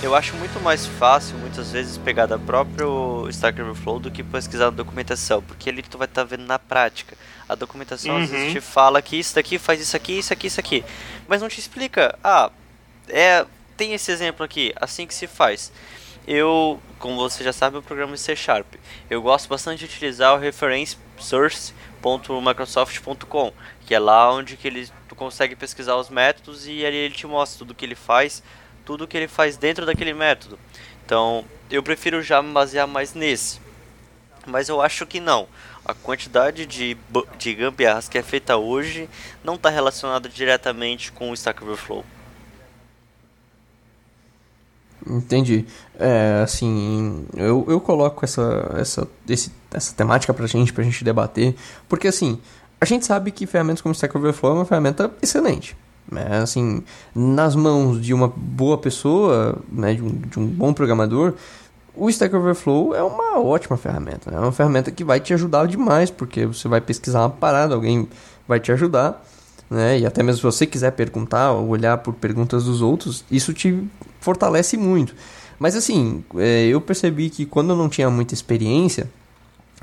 [0.03, 2.87] eu acho muito mais fácil, muitas vezes, pegar da própria
[3.31, 6.59] Stack Overflow do que pesquisar na documentação, porque ali tu vai estar tá vendo na
[6.59, 7.17] prática.
[7.49, 8.23] A documentação uhum.
[8.23, 8.53] às vezes uhum.
[8.55, 10.85] te fala que isso daqui faz isso aqui, isso aqui, isso aqui,
[11.29, 12.19] mas não te explica.
[12.25, 12.51] Ah,
[13.09, 15.71] é, tem esse exemplo aqui, assim que se faz
[16.27, 18.75] eu, como você já sabe, o programa C Sharp.
[19.11, 23.53] Eu gosto bastante de utilizar o reference source.microsoft.com,
[23.87, 27.27] que é lá onde que ele tu consegue pesquisar os métodos e ali ele te
[27.27, 28.43] mostra tudo que ele faz,
[28.85, 30.59] tudo que ele faz dentro daquele método.
[31.05, 33.61] Então, eu prefiro já me basear mais nesse.
[34.47, 35.47] Mas eu acho que não.
[35.85, 36.97] A quantidade de,
[37.39, 39.09] de gambiarras que é feita hoje
[39.43, 42.05] não está relacionada diretamente com o Stack Overflow.
[45.07, 45.67] Entendi.
[45.99, 51.55] É, assim, eu, eu coloco essa, essa, esse, essa temática pra gente, pra gente debater,
[51.89, 52.39] porque assim,
[52.81, 55.77] a gente sabe que ferramentas como Stack Overflow é uma ferramenta excelente.
[56.11, 56.39] Né?
[56.43, 56.83] Assim,
[57.15, 61.35] nas mãos de uma boa pessoa, né, de, um, de um bom programador,
[61.95, 64.31] o Stack Overflow é uma ótima ferramenta.
[64.31, 64.37] Né?
[64.37, 68.09] É uma ferramenta que vai te ajudar demais, porque você vai pesquisar uma parada, alguém
[68.47, 69.25] vai te ajudar
[69.75, 69.99] né?
[69.99, 73.83] E até mesmo se você quiser perguntar ou olhar por perguntas dos outros, isso te
[74.21, 75.15] fortalece muito.
[75.59, 79.11] Mas assim, é, eu percebi que quando eu não tinha muita experiência,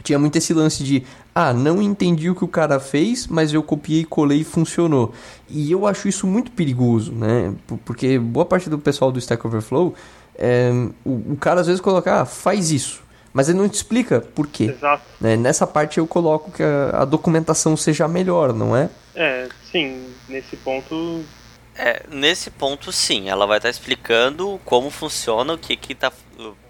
[0.02, 3.62] tinha muito esse lance de ah, não entendi o que o cara fez, mas eu
[3.62, 5.14] copiei, colei e funcionou.
[5.50, 7.54] E eu acho isso muito perigoso, né?
[7.86, 9.94] Porque boa parte do pessoal do Stack Overflow,
[10.36, 10.72] é,
[11.06, 13.02] o, o, cara às vezes coloca, ah, faz isso.
[13.34, 14.76] Mas ele não te explica por quê.
[14.76, 15.04] Exato.
[15.20, 15.38] Né?
[15.38, 18.90] Nessa parte eu coloco que a, a documentação seja melhor, não é?
[19.16, 21.24] É, sim, nesse ponto
[21.76, 26.12] É, nesse ponto sim, ela vai estar tá explicando como funciona, o que que tá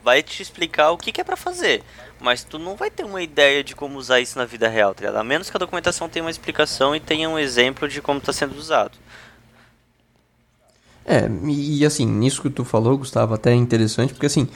[0.03, 1.83] vai te explicar o que, que é para fazer,
[2.19, 5.01] mas tu não vai ter uma ideia de como usar isso na vida real, tá
[5.01, 5.17] ligado?
[5.17, 8.33] A menos que a documentação tenha uma explicação e tenha um exemplo de como está
[8.33, 8.97] sendo usado.
[11.05, 14.47] É, e assim, nisso que tu falou, Gustavo, até é interessante, porque assim,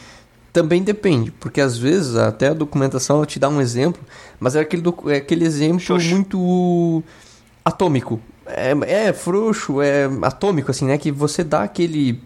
[0.53, 4.01] também depende, porque às vezes até a documentação ela te dá um exemplo,
[4.39, 6.15] mas é aquele, é aquele exemplo Xuxa.
[6.15, 7.03] muito
[7.63, 8.21] atômico.
[8.47, 10.97] É, é frouxo, é atômico, assim, né?
[10.97, 12.21] Que você dá aquele.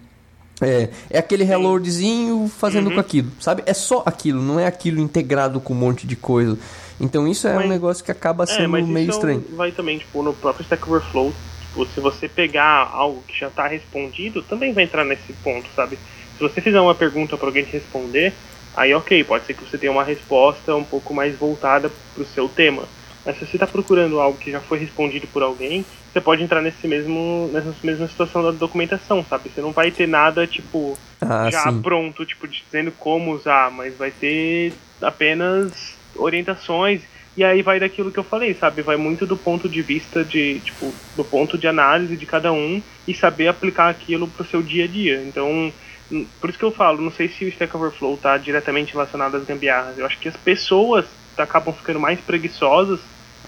[0.61, 2.95] É, é aquele reloadzinho fazendo uhum.
[2.95, 3.63] com aquilo, sabe?
[3.65, 6.57] É só aquilo, não é aquilo integrado com um monte de coisa.
[6.99, 9.43] Então isso é mas, um negócio que acaba é, sendo é, meio estranho.
[9.51, 11.33] Vai também, tipo, no próprio Stack Overflow,
[11.69, 15.97] tipo, se você pegar algo que já está respondido, também vai entrar nesse ponto, sabe?
[16.37, 18.33] Se você fizer uma pergunta para alguém te responder,
[18.75, 22.25] aí ok, pode ser que você tenha uma resposta um pouco mais voltada para o
[22.25, 22.83] seu tema.
[23.25, 26.61] Mas se você está procurando algo que já foi respondido por alguém, você pode entrar
[26.61, 29.49] nesse mesmo, nessa mesma situação da documentação, sabe?
[29.49, 31.81] Você não vai ter nada, tipo, ah, já sim.
[31.81, 37.01] pronto, tipo, dizendo como usar, mas vai ter apenas orientações.
[37.37, 38.81] E aí vai daquilo que eu falei, sabe?
[38.81, 42.81] Vai muito do ponto de vista de, tipo, do ponto de análise de cada um
[43.07, 45.21] e saber aplicar aquilo pro seu dia a dia.
[45.23, 45.71] Então,
[46.41, 49.45] por isso que eu falo, não sei se o Stack Overflow está diretamente relacionado às
[49.45, 49.97] gambiarras.
[49.97, 51.05] Eu acho que as pessoas
[51.39, 52.99] acabam ficando mais preguiçosas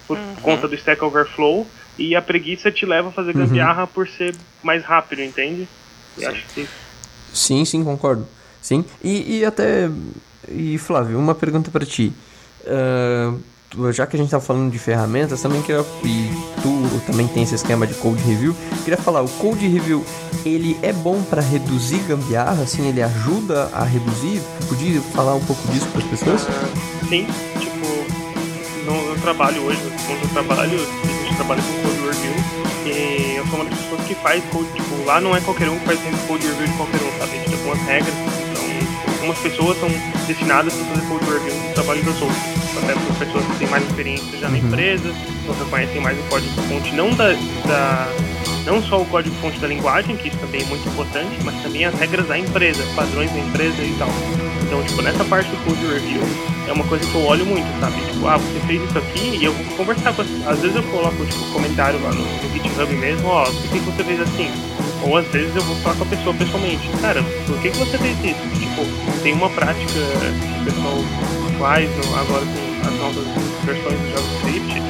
[0.07, 0.35] por uhum.
[0.41, 3.87] conta do Stack Overflow e a preguiça te leva a fazer gambiarra uhum.
[3.87, 5.67] por ser mais rápido, entende?
[6.17, 6.25] Sim.
[6.25, 6.67] acho que...
[7.33, 8.27] sim, sim, concordo.
[8.61, 9.89] Sim, e, e até.
[10.47, 12.13] E Flávio, uma pergunta para ti.
[12.63, 13.39] Uh,
[13.91, 15.81] já que a gente tá falando de ferramentas, também queria.
[16.03, 16.29] E
[16.61, 18.55] tu também tem esse esquema de code review.
[18.83, 20.05] Queria falar, o code review
[20.45, 24.41] ele é bom para reduzir gambiarra, assim, ele ajuda a reduzir?
[24.67, 26.47] Podia falar um pouco disso para as pessoas?
[27.09, 27.25] Sim,
[28.85, 32.33] no, no trabalho hoje, onde eu trabalho, a gente trabalha com code review
[32.85, 35.79] e eu sou uma das pessoas que faz code, tipo, lá não é qualquer um
[35.79, 37.31] que faz code review de qualquer um, sabe?
[37.31, 39.89] A gente tem algumas regras, então algumas pessoas são
[40.27, 43.83] destinadas para fazer code review no trabalho das outras até por pessoas que têm mais
[43.85, 44.65] experiência já na uhum.
[44.65, 45.13] empresa,
[45.43, 47.33] então reconhecem mais o código-fonte, não da,
[47.67, 48.07] da,
[48.65, 51.93] não só o código-fonte da linguagem, que isso também é muito importante, mas também as
[51.95, 54.09] regras da empresa, padrões da empresa e tal.
[54.63, 56.21] Então, tipo, nessa parte do code review,
[56.71, 58.01] é uma coisa que eu olho muito, sabe?
[58.01, 61.25] Tipo, ah, você fez isso aqui e eu vou conversar com Às vezes eu coloco,
[61.25, 64.49] tipo, comentário lá no, no GitHub mesmo, ó, por que você fez assim?
[65.03, 66.87] Ou às vezes eu vou falar com a pessoa pessoalmente.
[67.01, 68.59] Cara, por que, que você fez isso?
[68.59, 70.97] Tipo, tem uma prática que o pessoal
[71.59, 73.25] faz agora com as novas
[73.65, 74.81] versões do JavaScript,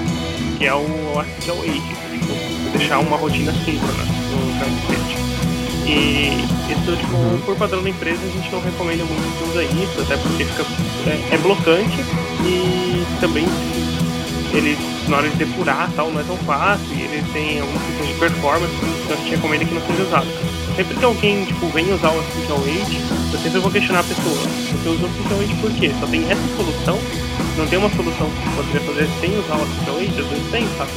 [0.58, 5.31] que é o Article Await, tipo, deixar uma rotina síncrona no JavaScript.
[5.86, 10.18] E isso, tipo, por padrão da empresa, a gente não recomenda muito usar isso, até
[10.18, 10.64] porque fica,
[11.08, 12.00] é, é blocante
[12.46, 13.46] e também
[14.54, 18.10] ele, na hora de depurar tal, não é tão fácil, e ele tem algumas questões
[18.10, 20.28] de performance, então a gente recomenda que não seja usado.
[20.76, 23.02] Sempre que alguém tipo, vem usar o Artificial Age,
[23.34, 24.36] eu sempre vou questionar a pessoa.
[24.36, 25.92] Você usou o Artificial Age por quê?
[26.00, 27.00] Só tem essa solução?
[27.58, 30.22] Não tem uma solução que você poderia fazer sem usar o Artificial Age?
[30.22, 30.92] Às vezes tem, sabe?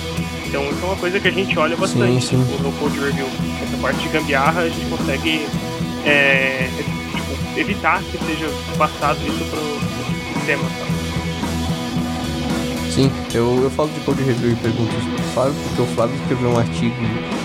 [0.55, 2.63] Então isso é uma coisa que a gente olha bastante sim, sim.
[2.63, 3.27] no Code Review.
[3.61, 5.49] Essa parte de gambiarra a gente consegue
[6.07, 6.71] é,
[7.13, 8.47] tipo, evitar que seja
[8.79, 9.81] passado isso para o
[10.33, 10.95] sistema, sabe?
[12.89, 16.17] Sim, eu, eu falo de code review e pergunto isso pro Flávio, porque o Flávio
[16.21, 16.95] escreveu um artigo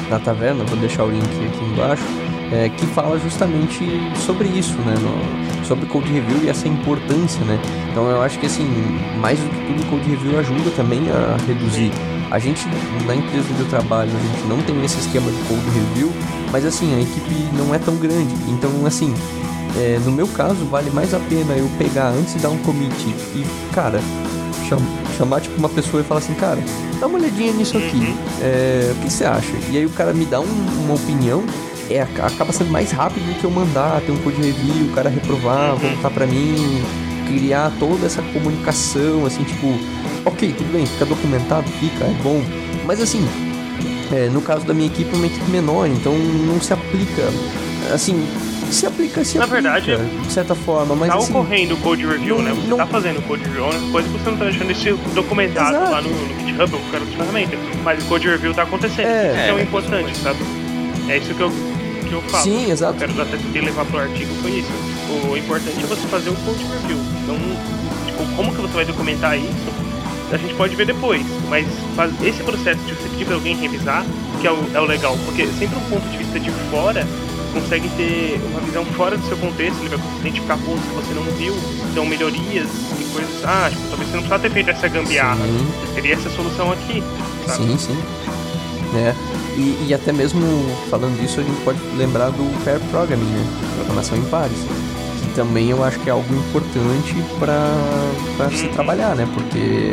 [0.08, 2.04] na taverna, vou deixar o link aqui embaixo,
[2.52, 3.86] é, que fala justamente
[4.26, 4.96] sobre isso, né?
[5.00, 7.60] No, sobre code review e essa importância, né?
[7.92, 8.66] Então eu acho que assim,
[9.20, 11.92] mais do que tudo, o code review ajuda também a reduzir.
[12.32, 12.68] A gente,
[13.08, 16.12] na empresa onde eu trabalho, a gente não tem esse esquema de code review,
[16.52, 18.34] mas assim, a equipe não é tão grande.
[18.48, 19.14] Então, assim,
[19.78, 22.94] é, no meu caso, vale mais a pena eu pegar antes de dar um commit
[23.36, 24.00] e, cara,
[25.18, 26.60] chamar tipo uma pessoa e falar assim, cara,
[27.00, 27.98] dá uma olhadinha nisso aqui.
[27.98, 28.18] Uhum.
[28.42, 29.52] É, o que você acha?
[29.72, 31.44] E aí o cara me dá um, uma opinião.
[31.90, 35.10] É, acaba sendo mais rápido do que eu mandar, ter um code review, o cara
[35.10, 35.80] reprovar, uhum.
[35.80, 36.84] voltar pra mim,
[37.28, 39.68] criar toda essa comunicação, assim, tipo,
[40.26, 42.44] ok, tudo bem, fica documentado, fica, é bom.
[42.86, 43.28] Mas assim,
[44.12, 47.24] é, no caso da minha equipe é uma equipe menor, então não se aplica.
[47.94, 48.28] Assim,
[48.72, 52.06] se aplica, se Na aplica, verdade, de certa forma, mas tá assim, ocorrendo o code
[52.06, 52.52] review, não, né?
[52.54, 52.78] Você não...
[52.78, 55.92] tá fazendo o code review, é coisa que você não tá deixando isso documentado Exato.
[55.92, 59.28] lá no, no GitHub ou qualquer outra ferramenta, mas o code review tá acontecendo, é,
[59.28, 60.40] isso é, o importante, sabe?
[61.08, 61.52] É isso que eu,
[62.10, 62.44] que eu falo.
[62.44, 63.02] Sim, exato.
[63.04, 64.72] Eu quero até tentar levar pro artigo foi isso.
[65.30, 66.98] O importante é você fazer o code review.
[67.24, 67.38] Então,
[68.06, 69.90] tipo, como que você vai documentar isso?
[70.32, 71.66] A gente pode ver depois, mas
[72.22, 74.06] esse processo de você pedir para alguém revisar,
[74.40, 77.08] que é o, é o legal, porque sempre um ponto de vista de fora
[77.52, 81.24] consegue ter uma visão fora do seu contexto, ele vai identificar pontos que você não
[81.36, 81.56] viu,
[81.92, 82.68] então melhorias
[83.00, 83.44] e coisas.
[83.44, 85.94] Ah, tipo, talvez você não precisava ter feito essa gambiarra, sim.
[85.96, 87.04] teria essa solução aqui.
[87.48, 87.64] Sabe?
[87.64, 87.98] Sim, sim.
[88.96, 89.29] É.
[89.60, 90.42] E, e, até mesmo
[90.90, 93.46] falando disso, a gente pode lembrar do pair programming, né?
[93.76, 94.58] Programação em pares.
[95.22, 99.28] Que também eu acho que é algo importante para se trabalhar, né?
[99.34, 99.92] Porque,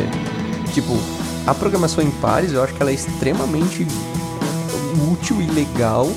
[0.73, 0.97] tipo,
[1.45, 3.85] a programação em pares eu acho que ela é extremamente
[5.11, 6.09] útil e legal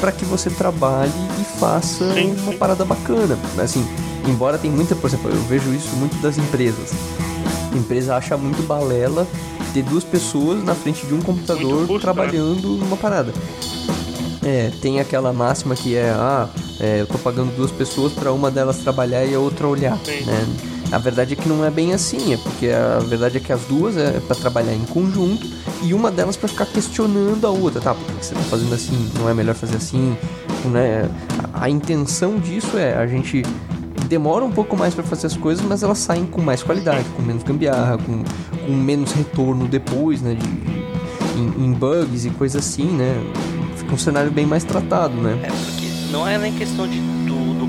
[0.00, 2.04] para que você trabalhe e faça
[2.42, 3.38] uma parada bacana.
[3.56, 3.86] Assim,
[4.26, 6.92] embora tem muita, por exemplo, eu vejo isso muito das empresas.
[7.72, 9.28] A empresa acha muito balela
[9.76, 12.00] ter duas pessoas na frente de um computador custo, né?
[12.00, 12.84] trabalhando né?
[12.84, 13.32] numa parada.
[14.42, 16.48] É, tem aquela máxima que é, ah,
[16.80, 20.24] é, eu tô pagando duas pessoas para uma delas trabalhar e a outra olhar, Sim.
[20.24, 20.46] né?
[20.92, 23.60] A verdade é que não é bem assim, é porque a verdade é que as
[23.62, 25.44] duas é para trabalhar em conjunto
[25.82, 27.92] e uma delas para ficar questionando a outra, tá?
[27.92, 29.10] Por que você tá fazendo assim?
[29.18, 30.16] Não é melhor fazer assim?
[30.66, 31.10] Né?
[31.52, 33.42] A, a intenção disso é a gente
[34.06, 37.22] demora um pouco mais para fazer as coisas, mas elas saem com mais qualidade, com
[37.22, 38.22] menos gambiarra, com,
[38.66, 40.34] com menos retorno depois, né?
[40.34, 40.46] De,
[41.38, 43.14] em, em bugs e coisas assim, né?
[43.76, 45.38] Fica um cenário bem mais tratado, né?
[45.42, 47.00] É, porque não é nem questão de,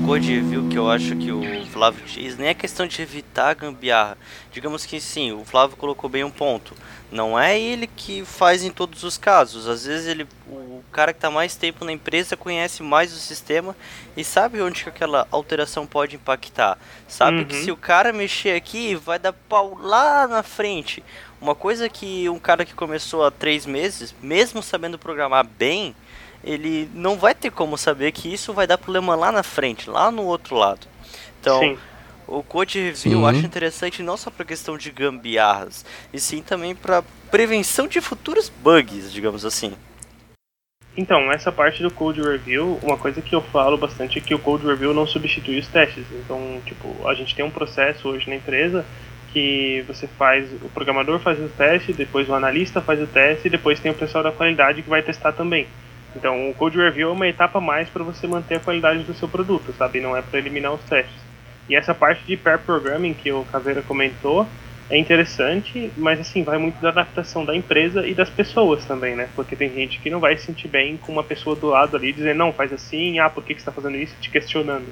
[0.08, 3.50] do code review que eu acho que o Flávio diz, nem é questão de evitar
[3.50, 4.16] a gambiarra.
[4.50, 6.74] Digamos que sim, o Flávio colocou bem um ponto.
[7.12, 9.68] Não é ele que faz em todos os casos.
[9.68, 13.76] Às vezes ele, o cara que está mais tempo na empresa conhece mais o sistema
[14.16, 16.78] e sabe onde que aquela alteração pode impactar.
[17.06, 17.44] Sabe uhum.
[17.44, 21.04] que se o cara mexer aqui, vai dar pau lá na frente.
[21.38, 25.94] Uma coisa que um cara que começou há três meses, mesmo sabendo programar bem,
[26.42, 30.10] ele não vai ter como saber que isso vai dar problema lá na frente, lá
[30.10, 30.86] no outro lado.
[31.40, 31.78] Então, Sim.
[32.28, 36.74] O Code Review eu acho interessante não só para questão de gambiarras, e sim também
[36.74, 39.72] para prevenção de futuros bugs, digamos assim.
[40.94, 44.38] Então, essa parte do Code Review, uma coisa que eu falo bastante é que o
[44.38, 46.04] Code Review não substitui os testes.
[46.12, 48.84] Então, tipo, a gente tem um processo hoje na empresa
[49.32, 53.50] que você faz, o programador faz o teste, depois o analista faz o teste e
[53.50, 55.66] depois tem o pessoal da qualidade que vai testar também.
[56.16, 59.28] Então, o Code Review é uma etapa mais para você manter a qualidade do seu
[59.28, 60.00] produto, sabe?
[60.00, 61.28] Não é para eliminar os testes.
[61.68, 64.46] E essa parte de pair programming que o Caveira comentou
[64.90, 69.28] é interessante, mas assim, vai muito da adaptação da empresa e das pessoas também, né?
[69.36, 72.10] Porque tem gente que não vai se sentir bem com uma pessoa do lado ali
[72.10, 74.16] dizendo, não, faz assim, ah, por que, que você está fazendo isso?
[74.18, 74.86] Te questionando.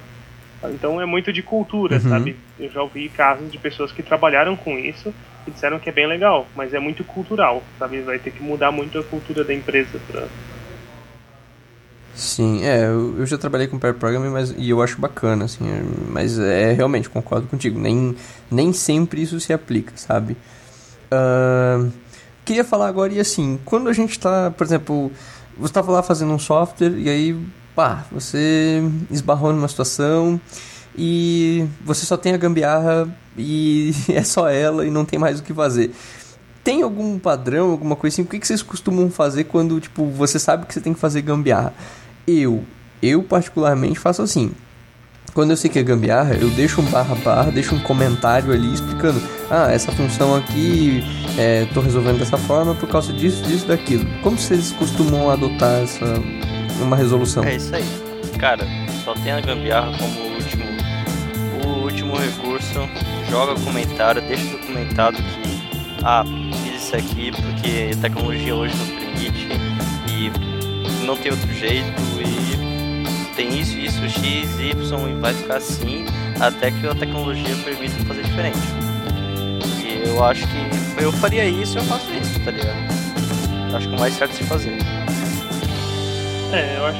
[0.65, 2.11] Então é muito de cultura, uhum.
[2.11, 2.37] sabe?
[2.59, 5.15] Eu já ouvi casos de pessoas que trabalharam com isso
[5.47, 8.01] e disseram que é bem legal, mas é muito cultural, sabe?
[8.01, 10.27] Vai ter que mudar muito a cultura da empresa para
[12.17, 15.69] Sim, é, eu, eu já trabalhei com pair programming, mas e eu acho bacana, assim,
[15.69, 18.17] é, mas é realmente concordo contigo, nem,
[18.51, 20.35] nem sempre isso se aplica, sabe?
[21.13, 21.93] Uh,
[22.43, 25.13] queria falar agora e assim, quando a gente está, por exemplo,
[25.59, 27.39] você estava lá fazendo um software e aí,
[27.75, 30.41] pá, você esbarrou numa situação
[30.97, 35.43] e você só tem a gambiarra e é só ela e não tem mais o
[35.43, 35.93] que fazer
[36.65, 38.23] tem algum padrão, alguma coisa assim?
[38.23, 41.23] O que, que vocês costumam fazer quando, tipo, você sabe que você tem que fazer
[41.23, 41.73] gambiarra?
[42.27, 42.65] Eu,
[43.03, 44.53] eu particularmente faço assim.
[45.33, 48.73] Quando eu sei que é gambiarra, eu deixo um barra barra, deixo um comentário ali
[48.73, 51.05] explicando: ah, essa função aqui
[51.37, 54.07] é, tô resolvendo dessa forma por causa disso, disso, daquilo.
[54.23, 56.05] Como vocês costumam adotar essa
[56.81, 57.45] uma resolução?
[57.45, 57.85] É isso aí.
[58.39, 58.65] Cara,
[59.05, 60.65] só tem a gambiarra como último,
[61.65, 62.89] o último recurso.
[63.29, 65.69] Joga comentário, deixa documentado que
[66.03, 66.25] ah,
[66.65, 69.49] fiz isso aqui porque a tecnologia hoje não permite
[70.09, 70.56] e
[71.05, 71.87] não tem outro jeito
[72.21, 72.47] e
[73.37, 76.07] tem isso, isso, X, Y e vai ficar assim
[76.41, 78.59] até que a tecnologia permita fazer diferente.
[79.85, 82.77] E eu acho que eu faria isso eu faço isso, tá ligado?
[83.75, 84.79] Acho que o mais certo se fazer.
[86.53, 86.99] É, eu acho,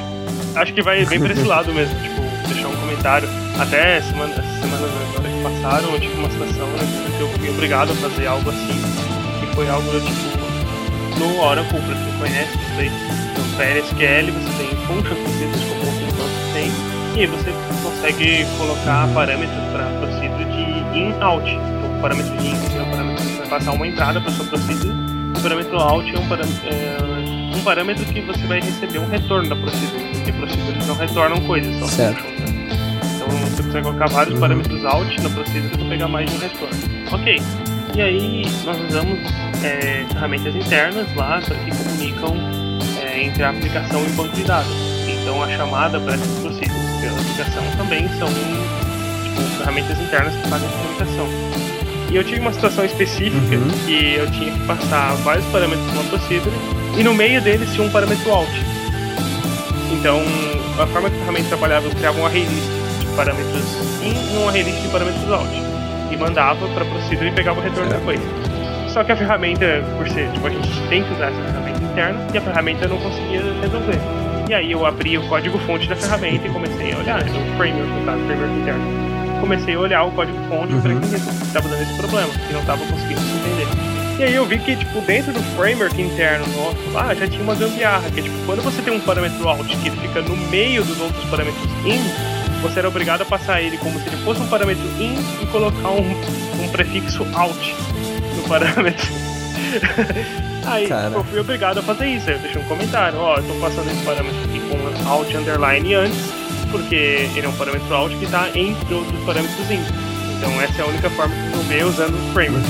[0.55, 3.27] acho que vai bem pra esse lado mesmo, tipo, deixar um comentário.
[3.59, 7.91] Até semana, semanas agora que passaram, eu tive uma situação né, que eu fui obrigado
[7.91, 8.79] a fazer algo assim,
[9.39, 10.37] que foi algo tipo
[11.19, 13.26] no Oracle, pra quem conhece isso aí
[13.57, 16.71] PLSQL você tem functions procedures como outros bancos têm,
[17.21, 17.51] e você
[17.83, 21.49] consegue colocar parâmetros para procedure de in-out.
[21.49, 24.45] Então, o parâmetro de in é um parâmetro que vai passar uma entrada para sua
[24.45, 28.99] procedure, e o parâmetro out é um parâmetro, é um parâmetro que você vai receber
[28.99, 32.23] um retorno da procedure, porque procedures não retornam coisas, só certo.
[32.23, 32.69] Né?
[33.15, 34.41] Então você consegue colocar vários uhum.
[34.41, 36.77] parâmetros out na procedure para pegar mais de um retorno.
[37.11, 37.41] Ok.
[37.95, 39.19] E aí nós usamos
[39.63, 42.66] é, ferramentas internas lá que comunicam
[43.17, 44.71] entre a aplicação e o banco de dados.
[45.07, 50.67] Então a chamada para essas processos pela aplicação também são tipo, ferramentas internas que fazem
[50.67, 51.27] a comunicação.
[52.09, 53.67] E eu tive uma situação específica uhum.
[53.85, 56.55] que eu tinha que passar vários parâmetros numa procedure
[56.97, 58.49] e no meio deles tinha um parâmetro alt.
[59.91, 60.21] Então,
[60.81, 63.63] a forma que a ferramenta trabalhava, eu criava um array list de parâmetros
[64.01, 65.49] in e um array list de parâmetros alt.
[66.11, 67.97] E mandava para a procedure e pegava o retorno é.
[67.97, 68.19] depois.
[68.93, 71.66] Só que a ferramenta, por ser, tipo, a gente tem que usar essa ferramenta
[71.97, 73.99] interno e a ferramenta não conseguia resolver.
[74.47, 78.05] E aí eu abri o código-fonte da ferramenta e comecei a olhar, no framework, no
[78.05, 79.41] caso, framework interno.
[79.41, 82.85] Comecei a olhar o código-fonte e falei que estava dando esse problema, que não estava
[82.85, 83.67] conseguindo se entender.
[84.19, 87.55] E aí eu vi que, tipo, dentro do framework interno nosso lá, já tinha uma
[87.55, 90.99] gambiarra, que é, tipo, quando você tem um parâmetro out que fica no meio dos
[90.99, 91.99] outros parâmetros in,
[92.61, 95.89] você era obrigado a passar ele como se ele fosse um parâmetro in e colocar
[95.89, 96.09] um,
[96.63, 97.75] um prefixo out
[98.35, 99.07] no parâmetro.
[100.67, 101.13] Aí Cara.
[101.15, 102.29] eu fui obrigado a fazer isso.
[102.29, 105.93] Aí eu deixei um comentário, ó, eu tô passando esse parâmetro aqui com out underline
[105.95, 106.19] antes,
[106.71, 106.95] porque
[107.35, 109.79] ele é um parâmetro out que tá entre outros parâmetros in.
[110.37, 112.67] Então essa é a única forma de resolver usando o framework.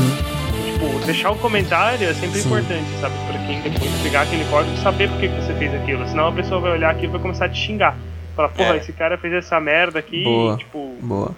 [0.71, 2.47] Tipo, deixar o comentário é sempre Sim.
[2.47, 3.15] importante, sabe?
[3.27, 6.07] Pra quem depois pegar aquele código saber por que, que você fez aquilo.
[6.07, 7.97] Senão a pessoa vai olhar aqui e vai começar a te xingar.
[8.35, 8.77] Falar, porra, É.
[8.77, 10.53] esse cara fez essa merda aqui Boa.
[10.53, 10.95] e, tipo.
[11.01, 11.31] Boa.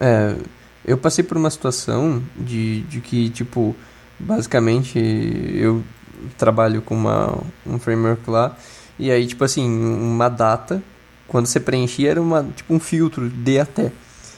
[0.00, 0.34] É,
[0.86, 3.76] eu passei por uma situação de, de que, tipo,
[4.20, 5.82] basicamente eu
[6.36, 8.56] trabalho com uma, um framework lá,
[8.98, 10.82] e aí, tipo assim, uma data,
[11.26, 13.90] quando você preenchia era uma, tipo um filtro de até.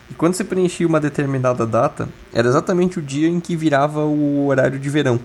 [0.09, 4.47] E quando você preenchia uma determinada data, era exatamente o dia em que virava o
[4.47, 5.19] horário de verão.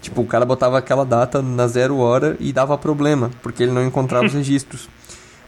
[0.00, 3.84] Tipo, o cara botava aquela data na zero hora e dava problema, porque ele não
[3.84, 4.88] encontrava os registros.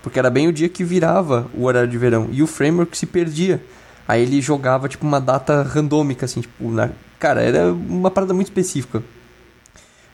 [0.02, 2.28] Porque era bem o dia que virava o horário de verão.
[2.32, 3.62] E o framework se perdia.
[4.06, 6.90] Aí ele jogava, tipo, uma data randômica, assim, tipo, na...
[7.18, 9.02] Cara, era uma parada muito específica.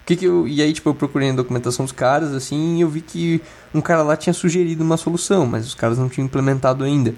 [0.06, 0.46] Que que eu...
[0.46, 3.40] E aí, tipo, eu procurei na documentação dos caras, assim, e eu vi que
[3.74, 7.14] um cara lá tinha sugerido uma solução, mas os caras não tinham implementado ainda.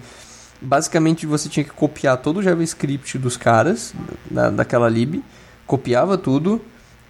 [0.61, 3.93] Basicamente, você tinha que copiar todo o JavaScript dos caras,
[4.31, 5.23] da, daquela lib,
[5.67, 6.61] copiava tudo,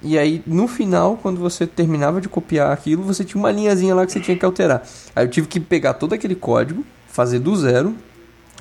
[0.02, 4.04] e aí, no final, quando você terminava de copiar aquilo, você tinha uma linhazinha lá
[4.04, 4.86] que você tinha que alterar.
[5.14, 7.94] Aí eu tive que pegar todo aquele código, fazer do zero,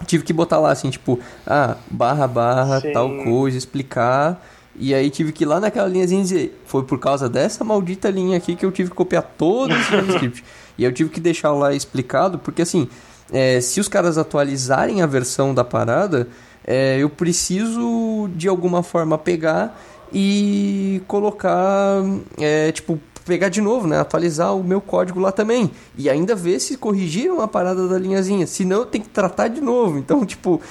[0.05, 2.91] tive que botar lá assim, tipo, ah, barra, barra, Sim.
[2.91, 4.43] tal coisa, explicar.
[4.77, 8.10] E aí tive que ir lá naquela linhazinha e dizer, foi por causa dessa maldita
[8.10, 10.43] linha aqui que eu tive que copiar todo esse JavaScript.
[10.77, 12.89] e eu tive que deixar lá explicado, porque assim,
[13.31, 16.27] é, se os caras atualizarem a versão da parada,
[16.67, 19.79] é, eu preciso de alguma forma pegar
[20.12, 22.01] e colocar,
[22.38, 23.99] é, tipo, pegar de novo, né?
[23.99, 25.71] Atualizar o meu código lá também.
[25.97, 28.45] E ainda ver se corrigiram a parada da linhazinha.
[28.47, 29.97] Senão eu tenho que tratar de novo.
[29.97, 30.61] Então, tipo,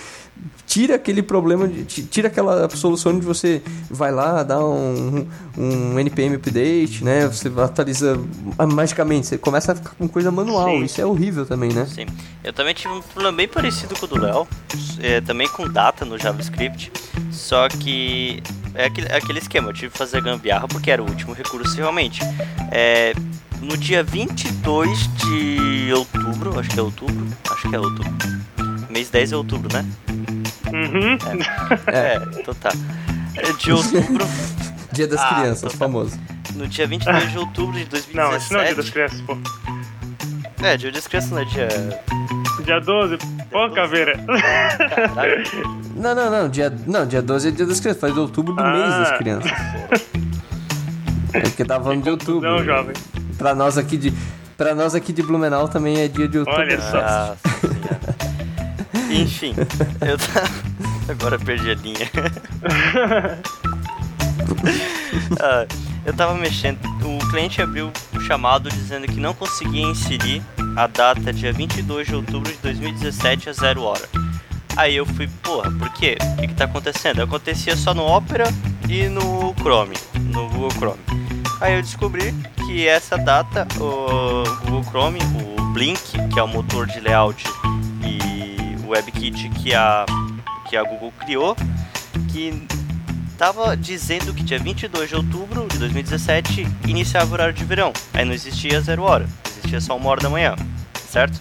[0.75, 5.25] tira aquele problema, de, ti- tira aquela solução de você vai lá, dá um,
[5.57, 7.29] um NPM update, né?
[7.29, 8.19] Você atualiza
[8.73, 10.67] magicamente, você começa a ficar com coisa manual.
[10.71, 10.83] Sim.
[10.85, 11.87] Isso é horrível também, né?
[11.87, 12.07] Sim.
[12.43, 14.49] Eu também tive um problema bem parecido com o do Léo,
[14.99, 16.91] é, também com data no JavaScript,
[17.31, 18.43] só que
[18.75, 21.77] é aquele, é aquele esquema, eu tive que fazer gambiarra porque era o último recurso
[21.77, 22.21] realmente.
[22.73, 23.15] É,
[23.63, 28.13] no dia 22 de outubro, acho que é outubro, acho que é outubro.
[28.91, 29.85] Mês 10 é outubro, né?
[30.75, 31.19] Uhum.
[31.87, 32.71] É, então tá.
[33.37, 34.27] É, De outubro,
[34.93, 35.77] Dia das Ah, Crianças, então tá.
[35.79, 36.19] famoso.
[36.55, 38.15] no dia 22 de outubro de 2017.
[38.17, 39.37] Não, esse não é dia das crianças, pô.
[40.63, 41.69] É, dia das crianças não é dia.
[42.65, 43.19] Dia 12,
[43.51, 44.19] pô, caveira.
[45.95, 46.49] Não, não, não.
[46.49, 48.01] Dia, não, dia 12 é dia das crianças.
[48.01, 49.19] Faz outubro do mês das Ah.
[49.19, 49.51] crianças.
[51.35, 52.49] É porque tava falando de outubro.
[52.49, 52.95] Não, jovem.
[53.37, 54.15] Pra nós aqui de.
[54.57, 56.61] Pra nós aqui de Blumenau também é dia de outubro.
[56.61, 57.01] Olha só.
[57.01, 58.34] Nossa senhora.
[59.23, 59.55] Enfim,
[60.07, 60.49] eu tava...
[61.09, 62.11] Agora perdi a linha.
[65.41, 65.67] Ah,
[66.05, 70.43] eu tava mexendo, o cliente abriu o chamado dizendo que não conseguia inserir
[70.77, 74.09] a data dia 22 de outubro de 2017 a 0 hora.
[74.77, 76.17] Aí eu fui, porra, por quê?
[76.21, 77.23] O que que tá acontecendo?
[77.23, 78.45] Acontecia só no Opera
[78.89, 79.97] e no Chrome,
[80.33, 81.01] no Google Chrome.
[81.61, 82.35] Aí eu descobri
[82.67, 85.19] que essa data, o Google Chrome,
[85.57, 86.01] o Blink,
[86.33, 87.45] que é o motor de layout
[88.03, 88.34] e
[88.95, 90.07] WebKit que a,
[90.69, 91.57] que a Google criou,
[92.33, 92.67] que
[93.37, 97.93] tava dizendo que dia 22 de outubro de 2017 iniciava o horário de verão.
[98.13, 100.55] Aí não existia zero hora, existia só uma hora da manhã,
[101.09, 101.41] certo?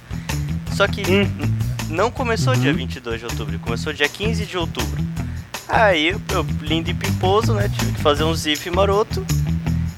[0.76, 1.30] Só que Hum.
[1.90, 5.04] não começou dia 22 de outubro, começou dia 15 de outubro.
[5.68, 9.26] Aí eu lindo e pimposo, né, tive que fazer um zip maroto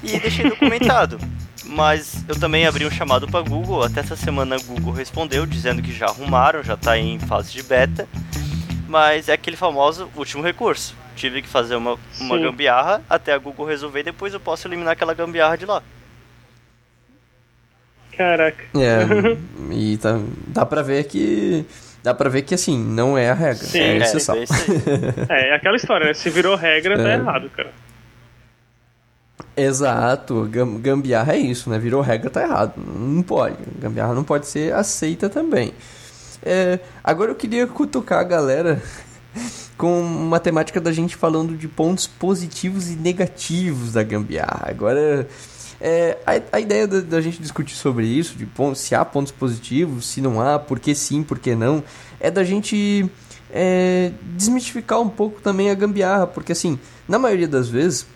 [0.02, 1.18] e deixei documentado.
[1.68, 5.82] Mas eu também abri um chamado para Google, até essa semana a Google respondeu dizendo
[5.82, 8.08] que já arrumaram, já tá em fase de beta.
[8.88, 10.94] Mas é aquele famoso último recurso.
[11.16, 12.42] Tive que fazer uma, uma Sim.
[12.42, 15.82] gambiarra até a Google resolver e depois eu posso eliminar aquela gambiarra de lá.
[18.16, 18.64] Caraca.
[18.74, 19.06] É,
[19.74, 21.64] e tá, dá pra ver que.
[22.02, 23.54] Dá pra ver que assim, não é a regra.
[23.66, 24.36] Sim, é é, exceção.
[24.36, 24.44] é.
[25.28, 26.14] É, é aquela história, né?
[26.14, 27.14] Se virou regra, tá É.
[27.14, 27.72] errado, cara.
[29.56, 31.78] Exato, gam- gambiarra é isso, né?
[31.78, 32.74] Virou regra, tá errado.
[32.76, 33.56] Não pode.
[33.78, 35.72] Gambiarra não pode ser aceita também.
[36.42, 38.82] É, agora eu queria cutucar a galera
[39.76, 44.66] com uma temática da gente falando de pontos positivos e negativos da gambiarra.
[44.68, 45.26] Agora,
[45.80, 49.32] é, a, a, ideia da, da, gente discutir sobre isso, de pontos, se há pontos
[49.32, 51.82] positivos, se não há, por que sim, por que não,
[52.20, 53.10] é da gente
[53.50, 56.78] é, desmistificar um pouco também a gambiarra, porque assim,
[57.08, 58.06] na maioria das vezes,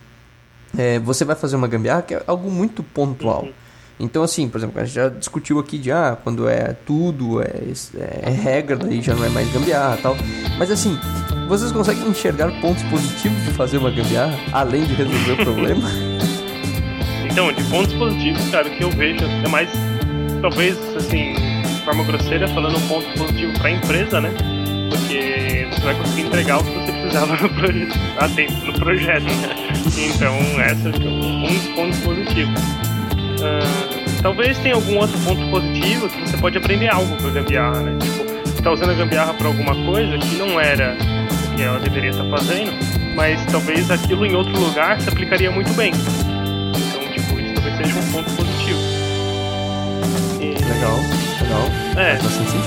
[0.77, 3.43] é, você vai fazer uma gambiarra que é algo muito pontual.
[3.43, 3.53] Uhum.
[4.01, 7.51] Então, assim, por exemplo, a gente já discutiu aqui de ah, quando é tudo, é,
[7.99, 10.17] é regra, daí já não é mais gambiarra tal.
[10.59, 10.99] Mas assim,
[11.47, 15.89] vocês conseguem enxergar pontos positivos de fazer uma gambiarra, além de resolver o problema?
[17.31, 19.69] Então, de pontos positivos, cara, o que eu vejo é mais,
[20.41, 24.31] talvez, assim, de forma grosseira, falando um ponto positivo para a empresa, né?
[24.91, 27.89] Porque você vai conseguir entregar o que você precisava no, proje
[28.19, 29.27] a tempo, no projeto.
[29.97, 32.61] Então, essa é um dos pontos positivos.
[33.41, 37.81] Uh, talvez tenha algum outro ponto positivo que você pode aprender algo com a gambiarra,
[37.81, 37.99] né?
[37.99, 40.97] Tipo, você tá usando a gambiarra para alguma coisa que não era
[41.47, 42.73] o que ela deveria estar tá fazendo,
[43.15, 45.93] mas talvez aquilo em outro lugar se aplicaria muito bem
[47.83, 48.79] seja um ponto positivo.
[50.41, 50.55] E...
[50.73, 50.99] Legal,
[51.51, 51.67] legal.
[51.97, 52.19] É,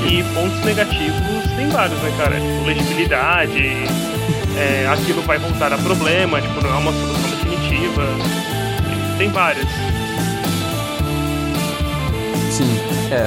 [0.10, 1.20] e pontos negativos
[1.56, 2.36] tem vários, né, cara?
[2.36, 3.86] Tipo, legibilidade,
[4.58, 8.04] é, aquilo vai voltar a problema, tipo, não é uma solução definitiva.
[9.18, 9.66] Tem vários.
[12.52, 12.78] Sim,
[13.12, 13.24] é,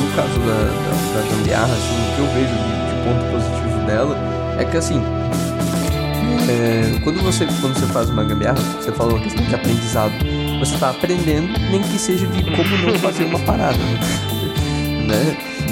[0.00, 3.86] no caso da, da, da gambiarra, assim, o que eu vejo de, de ponto positivo
[3.86, 4.16] dela
[4.58, 5.00] é que assim,
[6.48, 10.14] é, quando, você, quando você faz uma gambiarra, você falou a questão de aprendizado
[10.58, 14.35] você está aprendendo, nem que seja de como não fazer uma parada, né?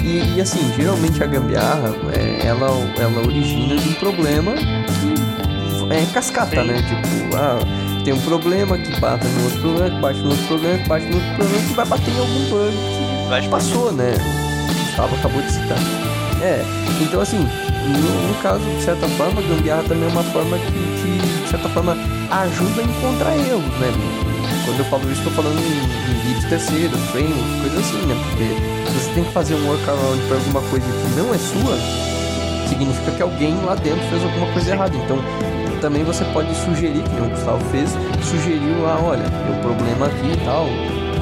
[0.03, 2.67] E, e assim, geralmente a gambiarra, é, ela,
[2.99, 6.75] ela origina de um problema que é cascata, né?
[6.81, 7.59] Tipo, ah,
[8.03, 11.05] tem um problema que bate no outro problema, que bate no outro problema, que bate
[11.05, 13.05] no outro problema, que vai bater em algum bug
[13.41, 14.13] que passou, né?
[14.69, 15.77] O Gustavo acabou de citar.
[16.41, 16.63] É,
[17.01, 20.71] então assim, no, no, caso, de certa forma, a gambiarra também é uma forma que,
[20.71, 21.97] que, de certa forma,
[22.29, 24.24] ajuda a encontrar erros, né?
[24.65, 28.15] Quando eu falo isso, estou falando em, em vídeos terceiros, frames, coisas assim, né?
[28.29, 31.77] Porque se você tem que fazer um workaround para alguma coisa que não é sua,
[32.67, 34.97] significa que alguém lá dentro fez alguma coisa errada.
[34.97, 35.19] Então,
[35.81, 37.91] também você pode sugerir, que o Gustavo fez,
[38.23, 40.65] sugeriu lá, olha, tem um problema aqui e tal,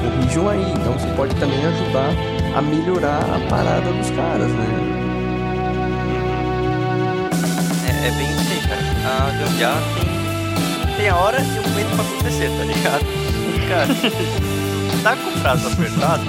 [0.00, 0.72] corrijam aí.
[0.72, 2.10] Então, você pode também ajudar
[2.56, 4.66] a melhorar a parada dos caras, né?
[7.86, 8.82] É, é bem isso aí, cara.
[9.04, 13.23] A gambiarra tem, tem a hora e o momento pra acontecer, tá ligado?
[13.68, 13.88] Cara,
[15.02, 16.24] tá com o prazo apertado,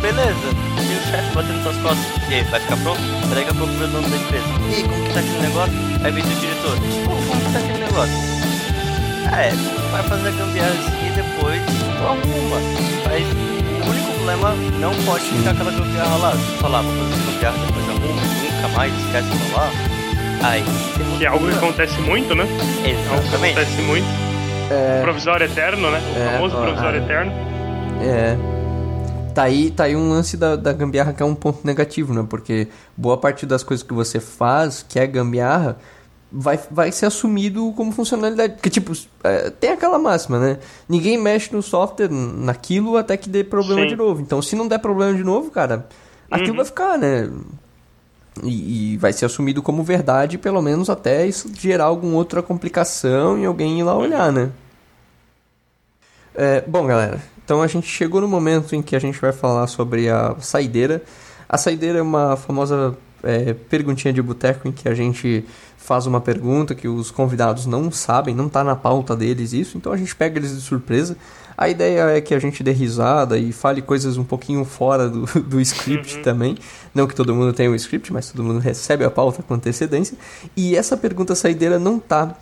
[0.00, 0.62] beleza.
[0.78, 3.00] E o chefe batendo suas costas, e aí, vai ficar pronto?
[3.24, 4.44] Entrega pro dono da empresa.
[4.70, 5.74] E aí, como que tá aquele negócio?
[6.02, 8.32] Aí vem o diretor, pô, como que tá aquele negócio?
[9.32, 9.50] É,
[9.90, 12.60] vai fazer a gambiarra assim e depois tu arruma.
[13.06, 13.24] Mas
[13.86, 16.32] o único problema não pode ficar aquela gambiarra lá.
[16.32, 19.70] Se falar, vou fazer essa gambiarra, depois arruma, nunca mais esquece de falar.
[20.42, 20.64] Aí,
[21.16, 22.44] que é algo que acontece muito, né?
[22.84, 23.08] Exatamente.
[23.08, 24.21] Algo que acontece muito.
[24.72, 25.02] É...
[25.02, 26.00] Provisório eterno, né?
[26.00, 27.32] O é, famoso provisório ah, eterno.
[28.00, 28.36] É.
[29.34, 32.24] Tá aí, tá aí um lance da, da gambiarra que é um ponto negativo, né?
[32.28, 35.78] Porque boa parte das coisas que você faz, que é gambiarra,
[36.30, 38.54] vai, vai ser assumido como funcionalidade.
[38.54, 38.92] Porque, tipo,
[39.24, 40.58] é, tem aquela máxima, né?
[40.88, 43.88] Ninguém mexe no software, naquilo, até que dê problema Sim.
[43.88, 44.20] de novo.
[44.20, 45.86] Então, se não der problema de novo, cara,
[46.30, 46.56] aquilo uhum.
[46.56, 47.30] vai ficar, né?
[48.42, 53.38] E, e, vai ser assumido como verdade, pelo menos até isso gerar alguma outra complicação
[53.38, 54.50] e alguém ir lá olhar, né?
[56.34, 59.66] É, bom, galera, então a gente chegou no momento em que a gente vai falar
[59.66, 61.02] sobre a saideira.
[61.48, 65.44] A saideira é uma famosa é, perguntinha de boteco em que a gente
[65.76, 69.92] faz uma pergunta que os convidados não sabem, não está na pauta deles isso, então
[69.92, 71.16] a gente pega eles de surpresa.
[71.56, 75.26] A ideia é que a gente dê risada e fale coisas um pouquinho fora do,
[75.42, 76.22] do script uhum.
[76.22, 76.58] também.
[76.94, 80.16] Não que todo mundo tenha um script, mas todo mundo recebe a pauta com antecedência.
[80.56, 82.34] E essa pergunta saideira não está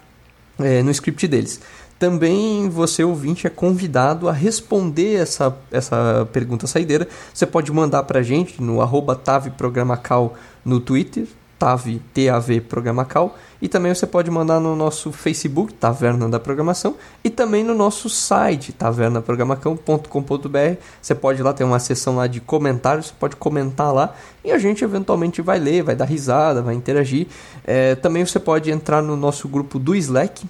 [0.58, 1.60] é, no script deles.
[2.00, 7.06] Também você, ouvinte, é convidado a responder essa, essa pergunta saideira.
[7.34, 10.34] Você pode mandar para a gente no arroba taveprogramacal
[10.64, 11.26] no Twitter,
[11.58, 13.36] TAV, TAV Programacal.
[13.60, 18.08] E também você pode mandar no nosso Facebook, Taverna da Programação, e também no nosso
[18.08, 20.80] site, tavernaprogramacão.com.br.
[21.02, 24.56] Você pode lá ter uma seção lá de comentários, você pode comentar lá e a
[24.56, 27.26] gente eventualmente vai ler, vai dar risada, vai interagir.
[27.62, 30.46] É, também você pode entrar no nosso grupo do Slack,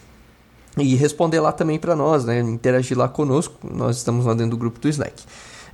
[0.79, 2.41] e responder lá também para nós, né?
[2.41, 3.55] Interagir lá conosco.
[3.63, 5.23] Nós estamos lá dentro do grupo do Slack.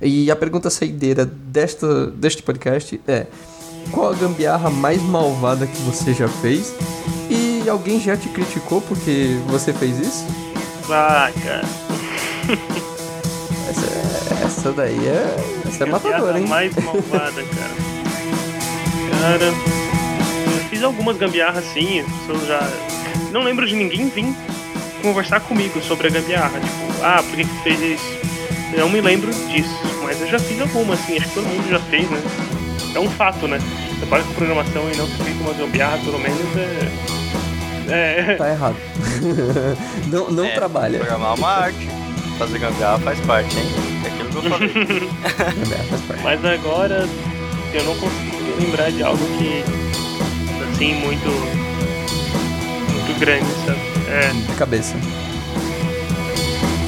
[0.01, 3.27] E a pergunta saideira desta, deste podcast é:
[3.91, 6.73] qual a gambiarra mais malvada que você já fez?
[7.29, 10.25] E alguém já te criticou porque você fez isso?
[10.89, 11.65] Ah, cara.
[13.69, 15.35] Essa, essa daí é.
[15.67, 16.47] Essa é matadora, hein?
[16.47, 17.75] mais malvada, cara.
[19.19, 19.45] Cara.
[19.45, 22.61] Eu fiz algumas gambiarras assim, as pessoas já.
[23.33, 24.33] Não lembro de ninguém vir
[25.07, 26.59] conversar comigo sobre a gambiarra.
[26.59, 28.17] Tipo, ah, por que que fez isso?
[28.73, 31.69] Eu não me lembro disso, mas eu já fiz algumas, assim, acho que todo mundo
[31.69, 32.21] já fez, né?
[32.93, 33.59] É um fato, né?
[33.99, 36.89] Trabalha com programação e não fica uma gambiarra, pelo menos, é.
[37.89, 38.35] É.
[38.35, 38.75] Tá errado.
[40.11, 40.99] não não É, trabalha.
[40.99, 41.87] Programar uma arte.
[42.37, 43.65] Fazer gambiarra faz parte, hein?
[44.03, 44.67] É aquilo que eu falei.
[45.55, 46.23] Gambiarra faz parte.
[46.23, 47.07] Mas agora
[47.73, 49.63] eu não consigo me lembrar de algo que.
[50.73, 51.29] assim, muito.
[52.91, 53.96] muito grande, sabe?
[54.07, 54.29] É.
[54.29, 54.95] De cabeça.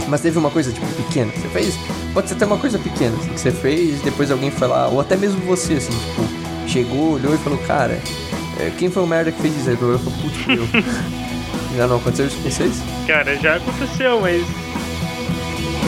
[0.07, 1.75] Mas teve uma coisa, tipo, pequena que você fez?
[2.13, 4.99] Pode ser até uma coisa pequena, assim, que você fez, depois alguém foi lá, ou
[4.99, 7.99] até mesmo você, assim, tipo, chegou, olhou e falou, cara,
[8.59, 9.69] é, quem foi o merda que fez isso?
[9.69, 10.67] Aí eu falei, putz, fui eu.
[11.77, 12.81] Já não aconteceu isso com vocês?
[13.05, 14.43] Cara, já aconteceu, mas.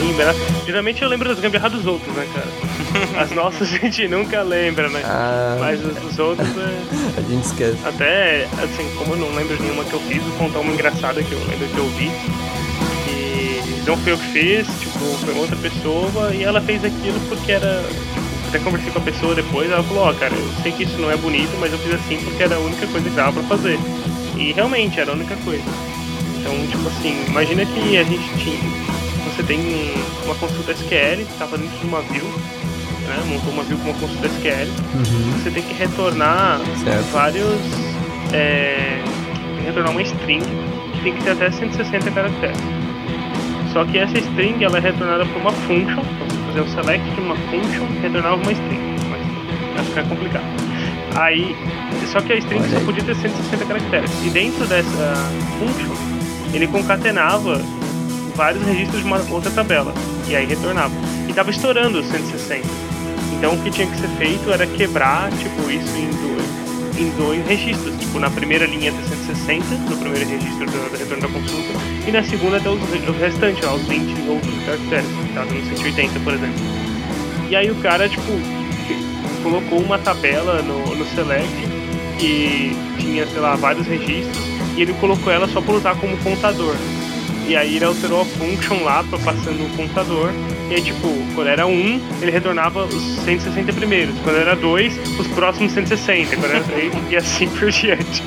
[0.02, 0.34] Lembra?
[0.66, 3.22] Geralmente eu lembro das gambiarras dos outros, né, cara?
[3.22, 5.02] As nossas a gente nunca lembra, né?
[5.04, 6.82] Ah, Mas as dos outros é.
[7.18, 7.78] a gente esquece.
[7.84, 11.22] Até, assim, como eu não lembro de nenhuma que eu fiz, vou contar uma engraçada
[11.22, 12.10] que eu lembro que eu vi.
[13.04, 17.18] Que não fui eu que fiz, tipo, foi uma outra pessoa e ela fez aquilo
[17.28, 17.82] porque era.
[17.82, 20.98] Tipo, até conversei com a pessoa depois, ela falou, ó, cara, eu sei que isso
[20.98, 23.56] não é bonito, mas eu fiz assim porque era a única coisa que dava pra
[23.56, 23.78] fazer.
[24.36, 25.64] E realmente era a única coisa.
[26.38, 28.91] Então, tipo assim, imagina que a gente tinha.
[29.36, 33.16] Você tem um- uma consulta SQL que estava dentro de uma view, né?
[33.28, 34.68] Montou uma view com uma consulta SQL.
[34.94, 35.32] Uhum.
[35.42, 37.10] Você tem que retornar Certo.
[37.12, 37.60] vários.
[38.32, 38.98] É,
[39.58, 40.42] que retornar uma string
[40.92, 42.56] que tem que ter até 160 caracteres.
[43.72, 47.10] Só que essa string ela é retornada por uma function, então você fazer um select
[47.10, 48.96] de uma function e retornar uma string.
[49.10, 50.44] Mas vai ficar complicado.
[51.16, 51.56] Aí,
[52.10, 54.10] só que a string só podia ter 160 caracteres.
[54.24, 55.14] E dentro dessa
[55.58, 55.94] function,
[56.54, 57.60] ele concatenava
[58.34, 59.94] vários registros de uma outra tabela.
[60.28, 60.94] E aí retornava.
[61.28, 62.66] E tava estourando os 160.
[63.32, 67.46] Então o que tinha que ser feito era quebrar, tipo, isso em dois, em dois
[67.46, 67.98] registros.
[67.98, 71.72] Tipo, na primeira linha ter 160, no primeiro registro do, do retorno da consulta,
[72.06, 75.76] e na segunda até os, o restante, lá, os 20 outros caracteres, que tava no
[75.76, 76.54] 180, por exemplo.
[77.50, 78.30] E aí o cara, tipo,
[79.42, 81.52] colocou uma tabela no, no Select
[82.18, 84.38] que tinha, sei lá, vários registros,
[84.76, 86.76] e ele colocou ela só para usar como contador.
[87.46, 90.30] E aí ele alterou a function lá pra passando o contador.
[90.70, 94.14] E aí, tipo, quando era 1, ele retornava os 160 primeiros.
[94.20, 96.36] Quando era 2, os próximos 160.
[96.36, 98.22] Quando era 3, e assim por diante.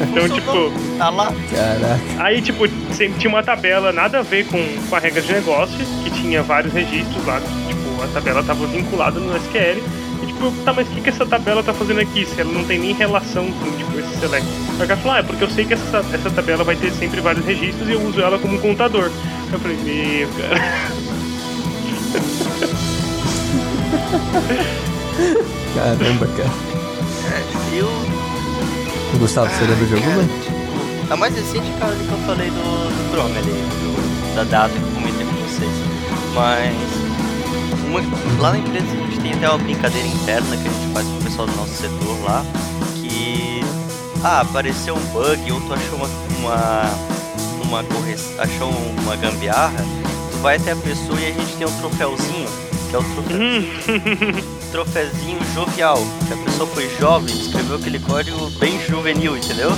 [0.00, 1.32] então, tipo, Tá lá.
[1.50, 2.00] Caraca.
[2.18, 5.78] Aí, tipo, sempre tinha uma tabela nada a ver com, com a regra de negócio,
[6.04, 7.40] que tinha vários registros lá.
[7.40, 9.82] Tipo, a tabela tava vinculada no SQL.
[10.22, 12.26] E, tipo, tá, mas o que, que essa tabela tá fazendo aqui?
[12.26, 14.46] Se ela não tem nem relação com, tipo, esse select.
[14.78, 16.90] Aí o cara falou, ah, é porque eu sei que essa, essa tabela vai ter
[16.92, 19.10] sempre vários registros e eu uso ela como contador.
[19.52, 20.60] Eu falei, meu, cara.
[25.74, 26.50] Caramba, cara.
[27.72, 27.88] Eu.
[29.18, 30.22] Gustavo, você lembra de alguma?
[31.10, 34.74] A mais recente é ali que eu falei do, do Chrome ali, do- da data
[34.74, 35.70] que eu comentei com vocês.
[36.34, 36.74] Mas
[37.86, 38.00] uma-
[38.42, 41.16] lá na empresa a gente tem até uma brincadeira interna que a gente faz com
[41.18, 42.44] o pessoal do nosso setor lá,
[42.96, 43.60] que
[44.22, 46.08] ah, apareceu um bug ou tu achou uma,
[46.38, 48.68] uma, uma correção, achou
[49.02, 49.84] uma gambiarra,
[50.30, 52.48] tu vai até a pessoa e a gente tem um troféuzinho,
[52.90, 58.78] que é o troféu, troféuzinho jovial, que a pessoa foi jovem, escreveu aquele código bem
[58.86, 59.70] juvenil, entendeu?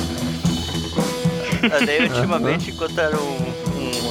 [1.86, 3.41] Daí ultimamente, enquanto era um, um-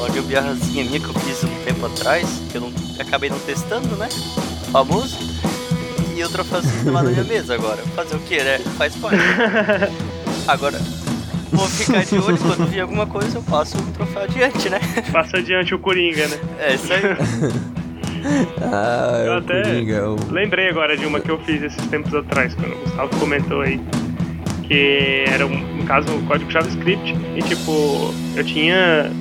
[0.01, 3.95] uma gambiarrazinha minha que eu fiz um tempo atrás, que eu não, acabei não testando,
[3.95, 4.09] né?
[4.71, 5.17] Famoso.
[6.15, 7.77] E o troféuzinho tá lá na minha mesa agora.
[7.95, 8.59] Fazer o que, né?
[8.77, 9.17] Faz parte.
[10.47, 10.79] Agora,
[11.51, 14.79] vou ficar de olho quando vir alguma coisa, eu passo o troféu adiante, né?
[15.11, 16.37] Passa adiante o Coringa, né?
[16.59, 17.01] É isso aí.
[18.61, 20.15] Ah, é Eu o até- Coringa, é o...
[20.29, 23.81] Lembrei agora de uma que eu fiz esses tempos atrás, quando o Gustavo comentou aí.
[24.67, 27.15] Que era, um, no caso, um código JavaScript.
[27.35, 29.11] E, tipo, eu tinha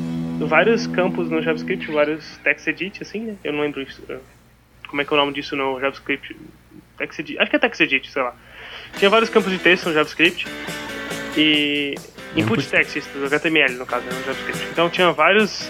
[0.46, 3.36] vários campos no JavaScript, vários text edit, assim, né?
[3.44, 4.18] Eu não lembro isso, eh,
[4.88, 6.36] como é que é o nome disso no JavaScript.
[6.98, 8.34] Text edit, acho que é text edit, sei lá.
[8.96, 10.46] Tinha vários campos de texto no JavaScript.
[11.36, 11.94] E...
[12.36, 14.68] Input text, do HTML, no caso, né, no JavaScript.
[14.72, 15.68] Então tinha vários...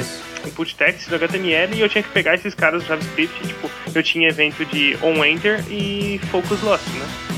[0.00, 0.24] Isso.
[0.46, 3.70] input text do HTML e eu tinha que pegar esses caras do JavaScript, e, tipo,
[3.94, 7.35] eu tinha evento de onEnter e focus loss, né?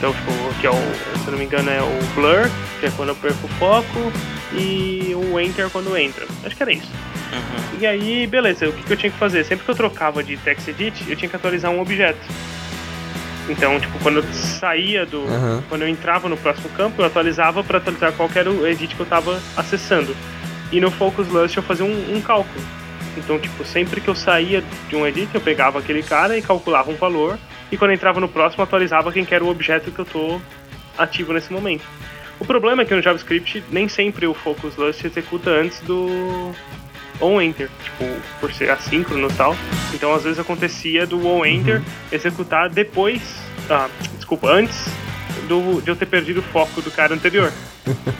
[0.00, 3.10] Então, tipo, que é o, se não me engano, é o blur, que é quando
[3.10, 4.10] eu perco o foco,
[4.54, 6.26] e o enter quando entra.
[6.42, 6.90] Acho que era isso.
[7.30, 7.78] Uhum.
[7.78, 9.44] E aí, beleza, o que, que eu tinha que fazer?
[9.44, 12.18] Sempre que eu trocava de text edit, eu tinha que atualizar um objeto.
[13.46, 15.20] Então, tipo, quando eu saía do.
[15.26, 15.62] Aham.
[15.68, 18.94] Quando eu entrava no próximo campo, eu atualizava para atualizar qual que era o edit
[18.94, 20.16] que eu estava acessando.
[20.72, 22.64] E no Focus Lust eu fazia um, um cálculo.
[23.18, 26.90] Então, tipo, sempre que eu saía de um edit, eu pegava aquele cara e calculava
[26.90, 27.38] um valor.
[27.70, 30.40] E quando entrava no próximo, atualizava quem que era o objeto que eu tô
[30.98, 31.84] ativo nesse momento.
[32.38, 36.52] O problema é que no JavaScript nem sempre o focus lust executa antes do
[37.20, 38.04] on enter, tipo,
[38.40, 39.54] por ser assíncrono e tal.
[39.92, 41.84] Então às vezes acontecia do on enter uhum.
[42.10, 43.20] executar depois,
[43.68, 44.86] ah, desculpa, antes
[45.46, 47.52] do, de eu ter perdido o foco do cara anterior.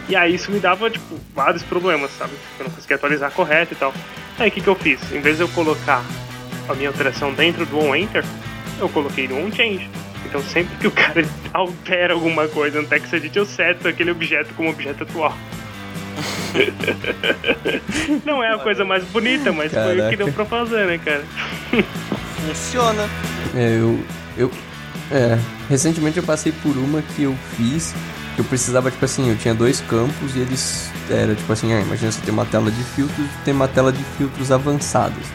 [0.09, 2.33] e aí isso me dava, tipo, vários problemas, sabe?
[2.59, 3.95] Eu não conseguia atualizar correto e tal.
[4.39, 5.01] Aí o que, que eu fiz?
[5.13, 6.05] Em vez de eu colocar
[6.69, 8.25] a minha alteração dentro do onEnter,
[8.83, 9.89] eu coloquei no onChange.
[10.27, 14.71] Então sempre que o cara altera alguma coisa no TextEdit, eu seto aquele objeto como
[14.71, 15.37] objeto atual.
[18.27, 19.95] não é a coisa mais bonita, mas Caraca.
[19.95, 21.25] foi o que deu pra fazer, né, cara?
[22.47, 23.09] Funciona.
[23.55, 24.05] É, eu,
[24.37, 24.51] eu
[25.11, 25.37] é,
[25.69, 27.93] recentemente eu passei por uma que eu fiz,
[28.35, 31.81] que eu precisava, tipo assim, eu tinha dois campos e eles, era tipo assim, ah,
[31.81, 35.27] imagina você tem uma tela de filtros e tem uma tela de filtros avançados.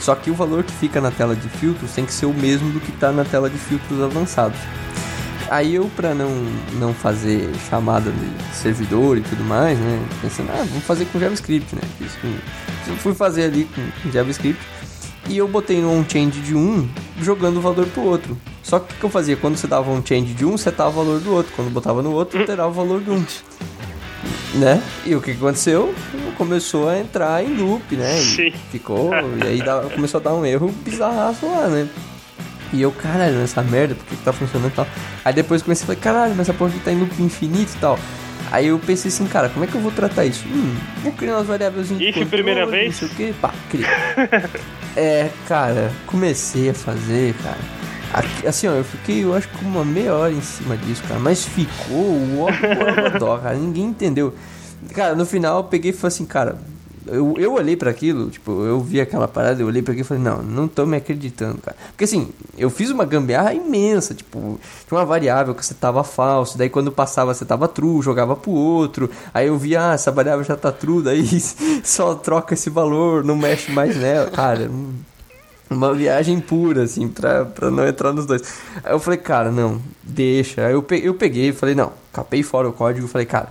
[0.00, 2.70] Só que o valor que fica na tela de filtros tem que ser o mesmo
[2.70, 4.58] do que está na tela de filtros avançados.
[5.48, 6.30] Aí eu, pra não,
[6.74, 11.72] não fazer chamada de servidor e tudo mais, né, pensando, ah, vamos fazer com JavaScript,
[11.76, 13.68] né, Fiz com, fui fazer ali
[14.02, 14.60] com JavaScript
[15.28, 16.88] e eu botei no on-change de um,
[17.20, 18.36] jogando o valor pro outro.
[18.62, 19.36] Só que o que eu fazia?
[19.36, 21.52] Quando você dava um change de um, setava o valor do outro.
[21.54, 23.24] Quando botava no outro, alterava o valor do um.
[24.54, 24.82] Né?
[25.04, 25.94] E o que aconteceu?
[26.36, 28.18] Começou a entrar em loop, né?
[28.18, 28.52] E Sim.
[28.70, 29.10] ficou.
[29.42, 31.88] e aí dá, começou a dar um erro bizarraço lá, né?
[32.72, 34.86] E eu, caralho, essa merda, por que, que tá funcionando e tal?
[35.24, 37.78] Aí depois comecei a falar, caralho, mas essa porra aqui tá em loop infinito e
[37.78, 37.98] tal.
[38.50, 40.46] Aí eu pensei assim, cara, como é que eu vou tratar isso?
[40.46, 42.86] Hum, vou criar umas variáveis em If primeira vez?
[42.86, 43.86] Não sei o que, pá, cria.
[44.96, 47.58] é, cara, comecei a fazer, cara.
[48.46, 51.18] Assim, ó, eu fiquei, eu acho que uma meia hora em cima disso, cara.
[51.18, 53.56] Mas ficou o dó, cara.
[53.56, 54.32] Ninguém entendeu.
[54.94, 56.58] Cara, no final eu peguei e falei assim, cara.
[57.08, 60.08] Eu, eu olhei para aquilo, tipo, eu vi aquela parada, eu olhei para aquilo e
[60.08, 61.76] falei, não, não tô me acreditando, cara.
[61.90, 64.58] Porque assim, eu fiz uma gambiarra imensa, tipo,
[64.88, 68.50] tinha uma variável que você tava falso, daí quando passava você tava true, jogava pro
[68.50, 71.24] outro, aí eu vi, ah, essa variável já tá true, daí
[71.84, 74.68] só troca esse valor, não mexe mais nela, cara
[75.68, 78.42] uma viagem pura, assim, pra, pra não entrar nos dois.
[78.84, 80.66] Aí eu falei, cara, não, deixa.
[80.66, 83.48] Aí eu peguei, eu peguei falei, não, capei fora o código falei, cara,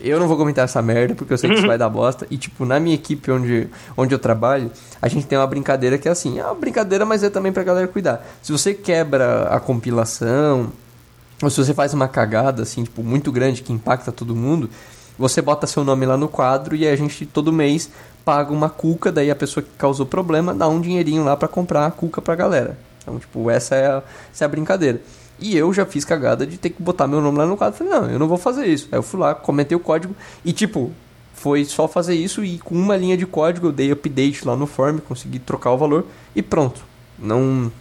[0.00, 2.26] eu não vou comentar essa merda porque eu sei que isso vai dar bosta.
[2.30, 4.70] E, tipo, na minha equipe onde, onde eu trabalho,
[5.00, 7.62] a gente tem uma brincadeira que é assim, é uma brincadeira, mas é também pra
[7.62, 8.26] galera cuidar.
[8.42, 10.72] Se você quebra a compilação,
[11.42, 14.70] ou se você faz uma cagada, assim, tipo, muito grande que impacta todo mundo,
[15.18, 17.90] você bota seu nome lá no quadro e a gente todo mês
[18.24, 21.86] paga uma cuca, daí a pessoa que causou problema dá um dinheirinho lá para comprar
[21.86, 22.78] a cuca pra galera.
[23.02, 25.00] Então, tipo, essa é, a, essa é a brincadeira.
[25.42, 27.76] E eu já fiz cagada de ter que botar meu nome lá no quadro.
[27.76, 28.88] Falei, não, eu não vou fazer isso.
[28.92, 30.14] Aí eu fui lá, comentei o código
[30.44, 30.92] e, tipo,
[31.34, 34.66] foi só fazer isso e com uma linha de código eu dei update lá no
[34.66, 36.80] form, consegui trocar o valor e pronto.
[37.18, 37.72] Não.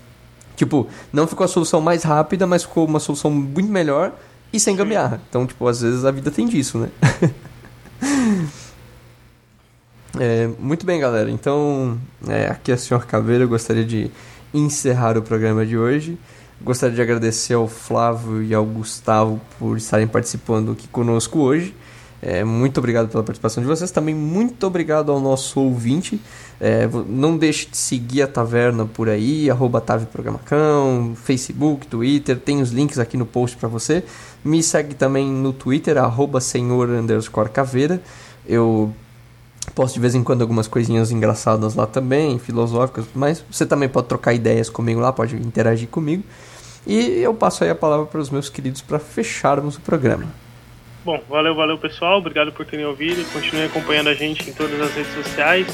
[0.55, 4.11] Tipo, não ficou a solução mais rápida, mas ficou uma solução muito melhor
[4.51, 5.21] e sem gambiarra.
[5.29, 6.89] Então, tipo, às vezes a vida tem disso, né?
[10.19, 11.31] É, muito bem, galera.
[11.31, 11.97] Então,
[12.27, 13.05] é, aqui é o Sr.
[13.05, 13.45] Caveira.
[13.45, 14.11] Eu gostaria de
[14.53, 16.17] encerrar o programa de hoje.
[16.63, 21.73] Gostaria de agradecer ao Flávio e ao Gustavo por estarem participando aqui conosco hoje.
[22.21, 23.89] É, muito obrigado pela participação de vocês.
[23.89, 26.21] Também muito obrigado ao nosso ouvinte.
[26.59, 29.83] É, não deixe de seguir a Taverna por aí, arroba
[31.15, 32.37] Facebook, Twitter.
[32.39, 34.03] Tem os links aqui no post para você.
[34.45, 36.89] Me segue também no Twitter, arroba senhor
[37.51, 37.99] caveira.
[38.45, 38.93] Eu
[39.75, 44.07] Posto de vez em quando algumas coisinhas engraçadas lá também, filosóficas, mas você também pode
[44.07, 46.23] trocar ideias comigo lá, pode interagir comigo.
[46.85, 50.25] E eu passo aí a palavra para os meus queridos para fecharmos o programa.
[51.03, 53.23] Bom, valeu, valeu pessoal, obrigado por terem ouvido.
[53.33, 55.67] Continue acompanhando a gente em todas as redes sociais: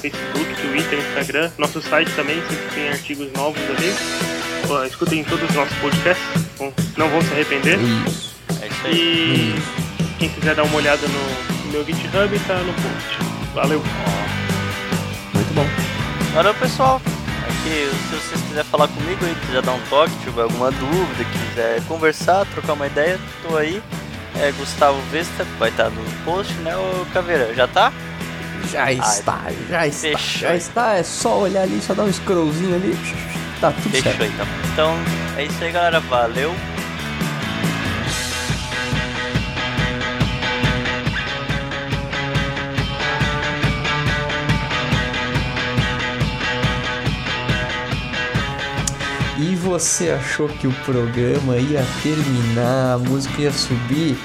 [0.00, 1.50] Facebook, Twitter, Instagram.
[1.58, 3.94] Nosso site também, sempre tem artigos novos ali.
[4.66, 6.24] Pô, escutem todos os nossos podcasts,
[6.96, 7.78] não vão se arrepender.
[7.80, 8.34] Isso.
[8.60, 9.54] É isso aí.
[10.00, 13.18] E quem quiser dar uma olhada no meu GitHub, tá no post.
[13.54, 13.82] Valeu.
[15.34, 15.66] Muito bom.
[16.34, 17.00] Valeu, pessoal.
[17.44, 21.82] Aqui, se vocês quiserem falar comigo aí, quiser dar um toque, tiver alguma dúvida, quiser
[21.86, 23.82] conversar, trocar uma ideia, tô aí.
[24.40, 27.54] É Gustavo Vesta, vai estar tá no post, né, ô Caveira?
[27.54, 27.92] Já tá?
[28.70, 30.18] Já está, já está.
[30.18, 30.48] Fechou.
[30.48, 32.96] Já está, é só olhar ali, só dar um scrollzinho ali.
[33.60, 34.24] Tá tudo Fechou, certo.
[34.24, 34.46] então.
[34.72, 34.94] Então,
[35.36, 36.00] é isso aí, galera.
[36.00, 36.54] Valeu.
[49.38, 54.16] E você achou que o programa ia terminar, a música ia subir?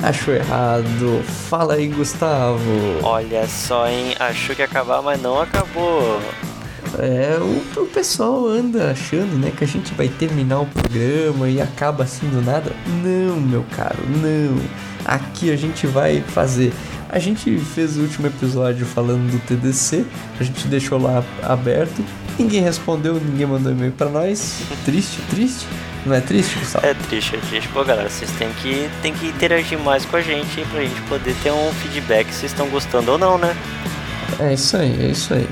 [0.00, 1.22] Achou errado.
[1.48, 2.60] Fala aí, Gustavo.
[3.02, 4.14] Olha só, hein?
[4.20, 6.20] Achou que ia acabar, mas não acabou.
[6.98, 11.60] É, o, o pessoal anda achando, né, que a gente vai terminar o programa e
[11.60, 12.70] acaba assim do nada.
[13.02, 14.56] Não, meu caro, não.
[15.04, 16.72] Aqui a gente vai fazer.
[17.08, 20.04] A gente fez o último episódio falando do TDC,
[20.38, 22.04] a gente deixou lá aberto.
[22.38, 24.60] Ninguém respondeu, ninguém mandou e-mail pra nós.
[24.84, 25.66] Triste, triste.
[26.04, 26.86] Não é triste, Gustavo?
[26.86, 27.68] É triste, é triste.
[27.68, 31.34] Pô, galera, vocês têm que, têm que interagir mais com a gente pra gente poder
[31.42, 33.56] ter um feedback se vocês estão gostando ou não, né?
[34.38, 35.48] É isso aí, é isso aí.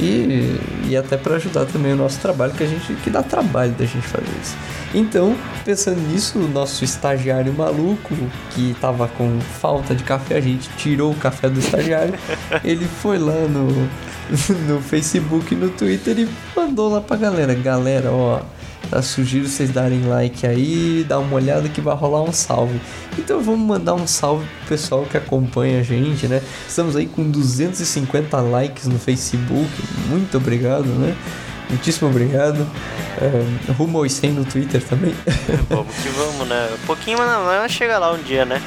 [0.00, 0.58] E,
[0.88, 3.84] e até para ajudar também o nosso trabalho, que a gente que dá trabalho da
[3.84, 4.56] gente fazer isso.
[4.94, 8.14] Então, pensando nisso, o nosso estagiário maluco,
[8.50, 12.14] que tava com falta de café, a gente tirou o café do estagiário,
[12.64, 13.88] ele foi lá no,
[14.68, 18.40] no Facebook, no Twitter e mandou lá pra galera, galera, ó,
[18.92, 19.00] Tá?
[19.00, 22.78] Sugiro vocês darem like aí, dar uma olhada que vai rolar um salve.
[23.18, 26.42] Então vamos mandar um salve pro pessoal que acompanha a gente, né?
[26.68, 29.70] Estamos aí com 250 likes no Facebook.
[30.08, 31.16] Muito obrigado, né?
[31.70, 32.66] Muitíssimo obrigado.
[33.18, 35.14] É, rumo aos 100 no Twitter também.
[35.70, 36.68] Vamos que vamos, né?
[36.74, 38.60] Um pouquinho, mas chega lá um dia, né?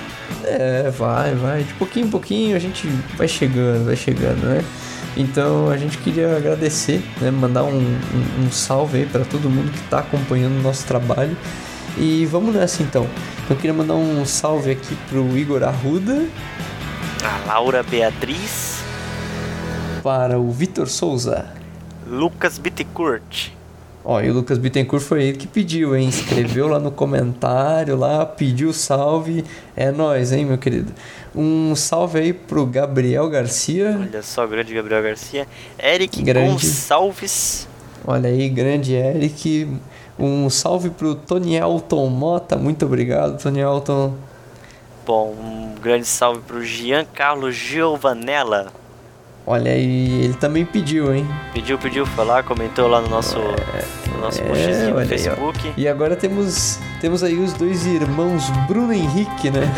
[0.44, 1.64] É, vai, vai.
[1.64, 4.64] De pouquinho em pouquinho a gente vai chegando, vai chegando, né?
[5.16, 9.72] Então a gente queria agradecer, né, mandar um, um, um salve aí para todo mundo
[9.72, 11.36] que está acompanhando o nosso trabalho.
[11.98, 13.08] E vamos nessa então.
[13.50, 16.28] Eu queria mandar um salve aqui pro Igor Arruda.
[17.24, 18.84] A Laura Beatriz.
[20.04, 21.46] Para o Vitor Souza.
[22.06, 23.55] Lucas Bittencourt.
[24.08, 26.08] Ó, e o Lucas Bittencourt foi ele que pediu, hein?
[26.08, 29.44] Escreveu lá no comentário, lá, pediu salve.
[29.76, 30.94] É nós, hein, meu querido?
[31.34, 33.98] Um salve aí pro Gabriel Garcia.
[34.00, 35.48] Olha só, grande Gabriel Garcia.
[35.80, 36.52] Eric grande.
[36.52, 37.68] Gonçalves.
[38.06, 39.68] Olha aí, grande Eric.
[40.20, 42.56] Um salve pro Tony Elton Mota.
[42.56, 44.14] Muito obrigado, Tony Elton.
[45.04, 48.72] Bom, um grande salve pro Giancarlo Giovanella.
[49.48, 51.28] Olha aí, ele também pediu, hein?
[51.54, 55.68] Pediu, pediu, foi lá, comentou lá no nosso, é, no nosso é, postzinho no Facebook.
[55.68, 59.72] Aí, e agora temos, temos aí os dois irmãos Bruno Henrique, né?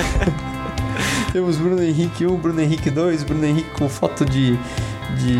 [1.34, 4.58] temos Bruno Henrique 1, Bruno Henrique 2, Bruno Henrique com foto de,
[5.18, 5.38] de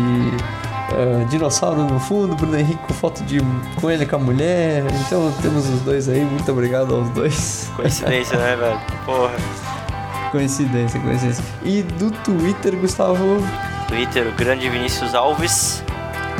[0.92, 3.38] uh, dinossauro no fundo, Bruno Henrique com foto de
[3.80, 4.84] coelho com a mulher.
[5.06, 7.70] Então temos os dois aí, muito obrigado aos dois.
[7.74, 8.80] Coincidência, né, velho?
[9.06, 9.32] Porra.
[10.30, 11.42] Coincidência, coincidência.
[11.64, 13.42] E do Twitter, Gustavo?
[13.88, 15.82] Twitter, o grande Vinícius Alves.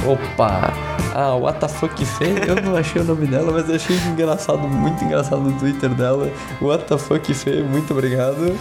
[0.06, 0.72] Opa!
[1.14, 2.26] Ah, What the fuck Fê?
[2.46, 6.30] Eu não achei o nome dela, mas achei engraçado, muito engraçado no Twitter dela.
[6.60, 8.56] What the fuck Fê, muito obrigado.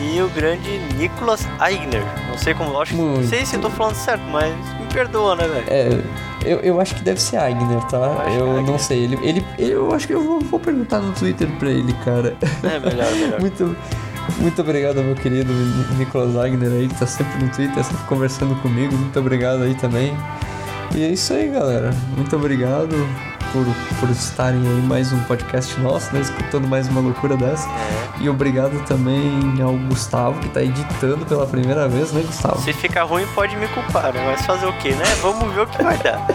[0.00, 2.02] E o grande Nicolas Eigner.
[2.28, 3.20] Não sei como, acho muito.
[3.20, 5.64] Não sei se eu tô falando certo, mas me perdoa, né, velho?
[5.68, 6.02] É.
[6.42, 8.24] Eu, eu acho que deve ser Eigner, tá?
[8.28, 9.04] Eu, eu não sei.
[9.04, 12.34] Ele, ele, ele, eu acho que eu vou, vou perguntar no Twitter pra ele, cara.
[12.64, 13.38] É melhor, melhor.
[13.40, 13.76] muito.
[14.38, 15.52] Muito obrigado, meu querido
[15.96, 18.96] Nicolas Wagner aí, que tá sempre no Twitter, sempre conversando comigo.
[18.96, 20.16] Muito obrigado aí também.
[20.94, 21.90] E é isso aí, galera.
[22.16, 22.94] Muito obrigado
[23.52, 23.64] por,
[23.98, 26.20] por estarem aí mais um podcast nosso, né?
[26.20, 27.68] Escutando mais uma loucura dessa.
[27.68, 28.22] É.
[28.22, 32.60] E obrigado também ao Gustavo, que tá editando pela primeira vez, né, Gustavo?
[32.60, 34.22] Se ficar ruim, pode me culpar, né?
[34.26, 35.04] Mas fazer o quê, né?
[35.20, 36.26] Vamos ver o que vai dar.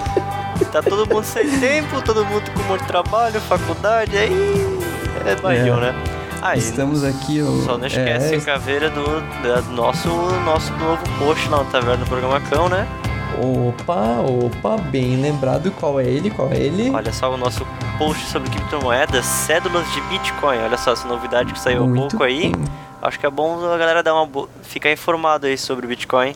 [0.72, 4.80] Tá todo mundo sem tempo, todo mundo com de trabalho, faculdade, aí
[5.26, 5.92] é barril, é.
[5.92, 6.15] né?
[6.48, 7.42] Ah, Estamos aqui.
[7.42, 10.10] O, só não esquece é, a caveira do, do nosso,
[10.46, 12.88] nosso novo post lá no Taverna do Programa Cão, né?
[13.42, 15.72] Opa, opa, bem lembrado.
[15.72, 16.30] Qual é ele?
[16.30, 16.92] Qual é ele?
[16.92, 17.66] Olha só o nosso
[17.98, 20.60] post sobre criptomoedas, cédulas de Bitcoin.
[20.60, 22.52] Olha só essa novidade que saiu Muito há pouco aí.
[23.02, 24.48] Acho que é bom a galera dar uma bo...
[24.62, 26.36] ficar informado aí sobre o Bitcoin.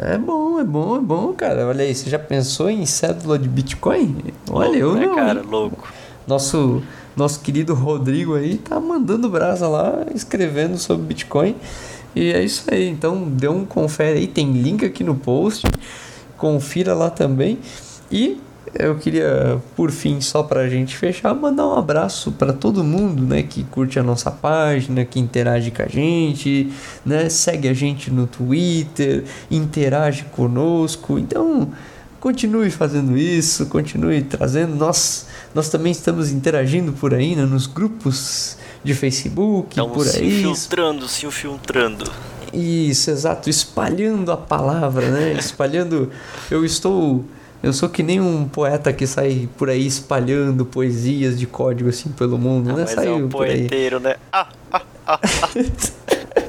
[0.00, 1.68] É bom, é bom, é bom, cara.
[1.68, 4.16] Olha aí, você já pensou em cédula de Bitcoin?
[4.50, 5.14] Olha, louco, eu né, não.
[5.14, 5.86] cara, louco.
[6.26, 6.82] Nosso
[7.16, 11.56] nosso querido Rodrigo aí tá mandando brasa lá, escrevendo sobre Bitcoin.
[12.14, 12.88] E é isso aí.
[12.88, 15.66] Então, dê um confere aí, tem link aqui no post.
[16.36, 17.58] Confira lá também.
[18.10, 18.40] E
[18.74, 23.42] eu queria, por fim, só pra gente fechar, mandar um abraço para todo mundo, né,
[23.42, 26.72] que curte a nossa página, que interage com a gente,
[27.04, 31.18] né, segue a gente no Twitter, interage conosco.
[31.18, 31.68] Então,
[32.24, 34.74] continue fazendo isso, continue trazendo.
[34.74, 40.12] Nós, nós também estamos interagindo por aí, né, nos grupos de Facebook, Estamos por aí.
[40.12, 42.10] Se infiltrando, se infiltrando.
[42.50, 45.34] Isso, exato, espalhando a palavra, né?
[45.34, 46.10] Espalhando.
[46.50, 47.22] Eu estou.
[47.62, 52.08] Eu sou que nem um poeta que sai por aí espalhando poesias de código assim
[52.10, 52.84] pelo mundo, né?
[52.86, 54.16] Mas Saiu é um poeteiro, né?
[54.32, 56.40] Ah, ah, ah, ah.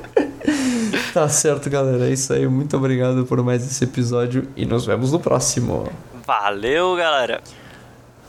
[1.15, 2.09] Tá certo, galera.
[2.09, 2.45] É isso aí.
[2.45, 5.89] Muito obrigado por mais esse episódio e nos vemos no próximo.
[6.27, 7.41] Valeu, galera.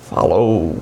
[0.09, 0.76] Falou.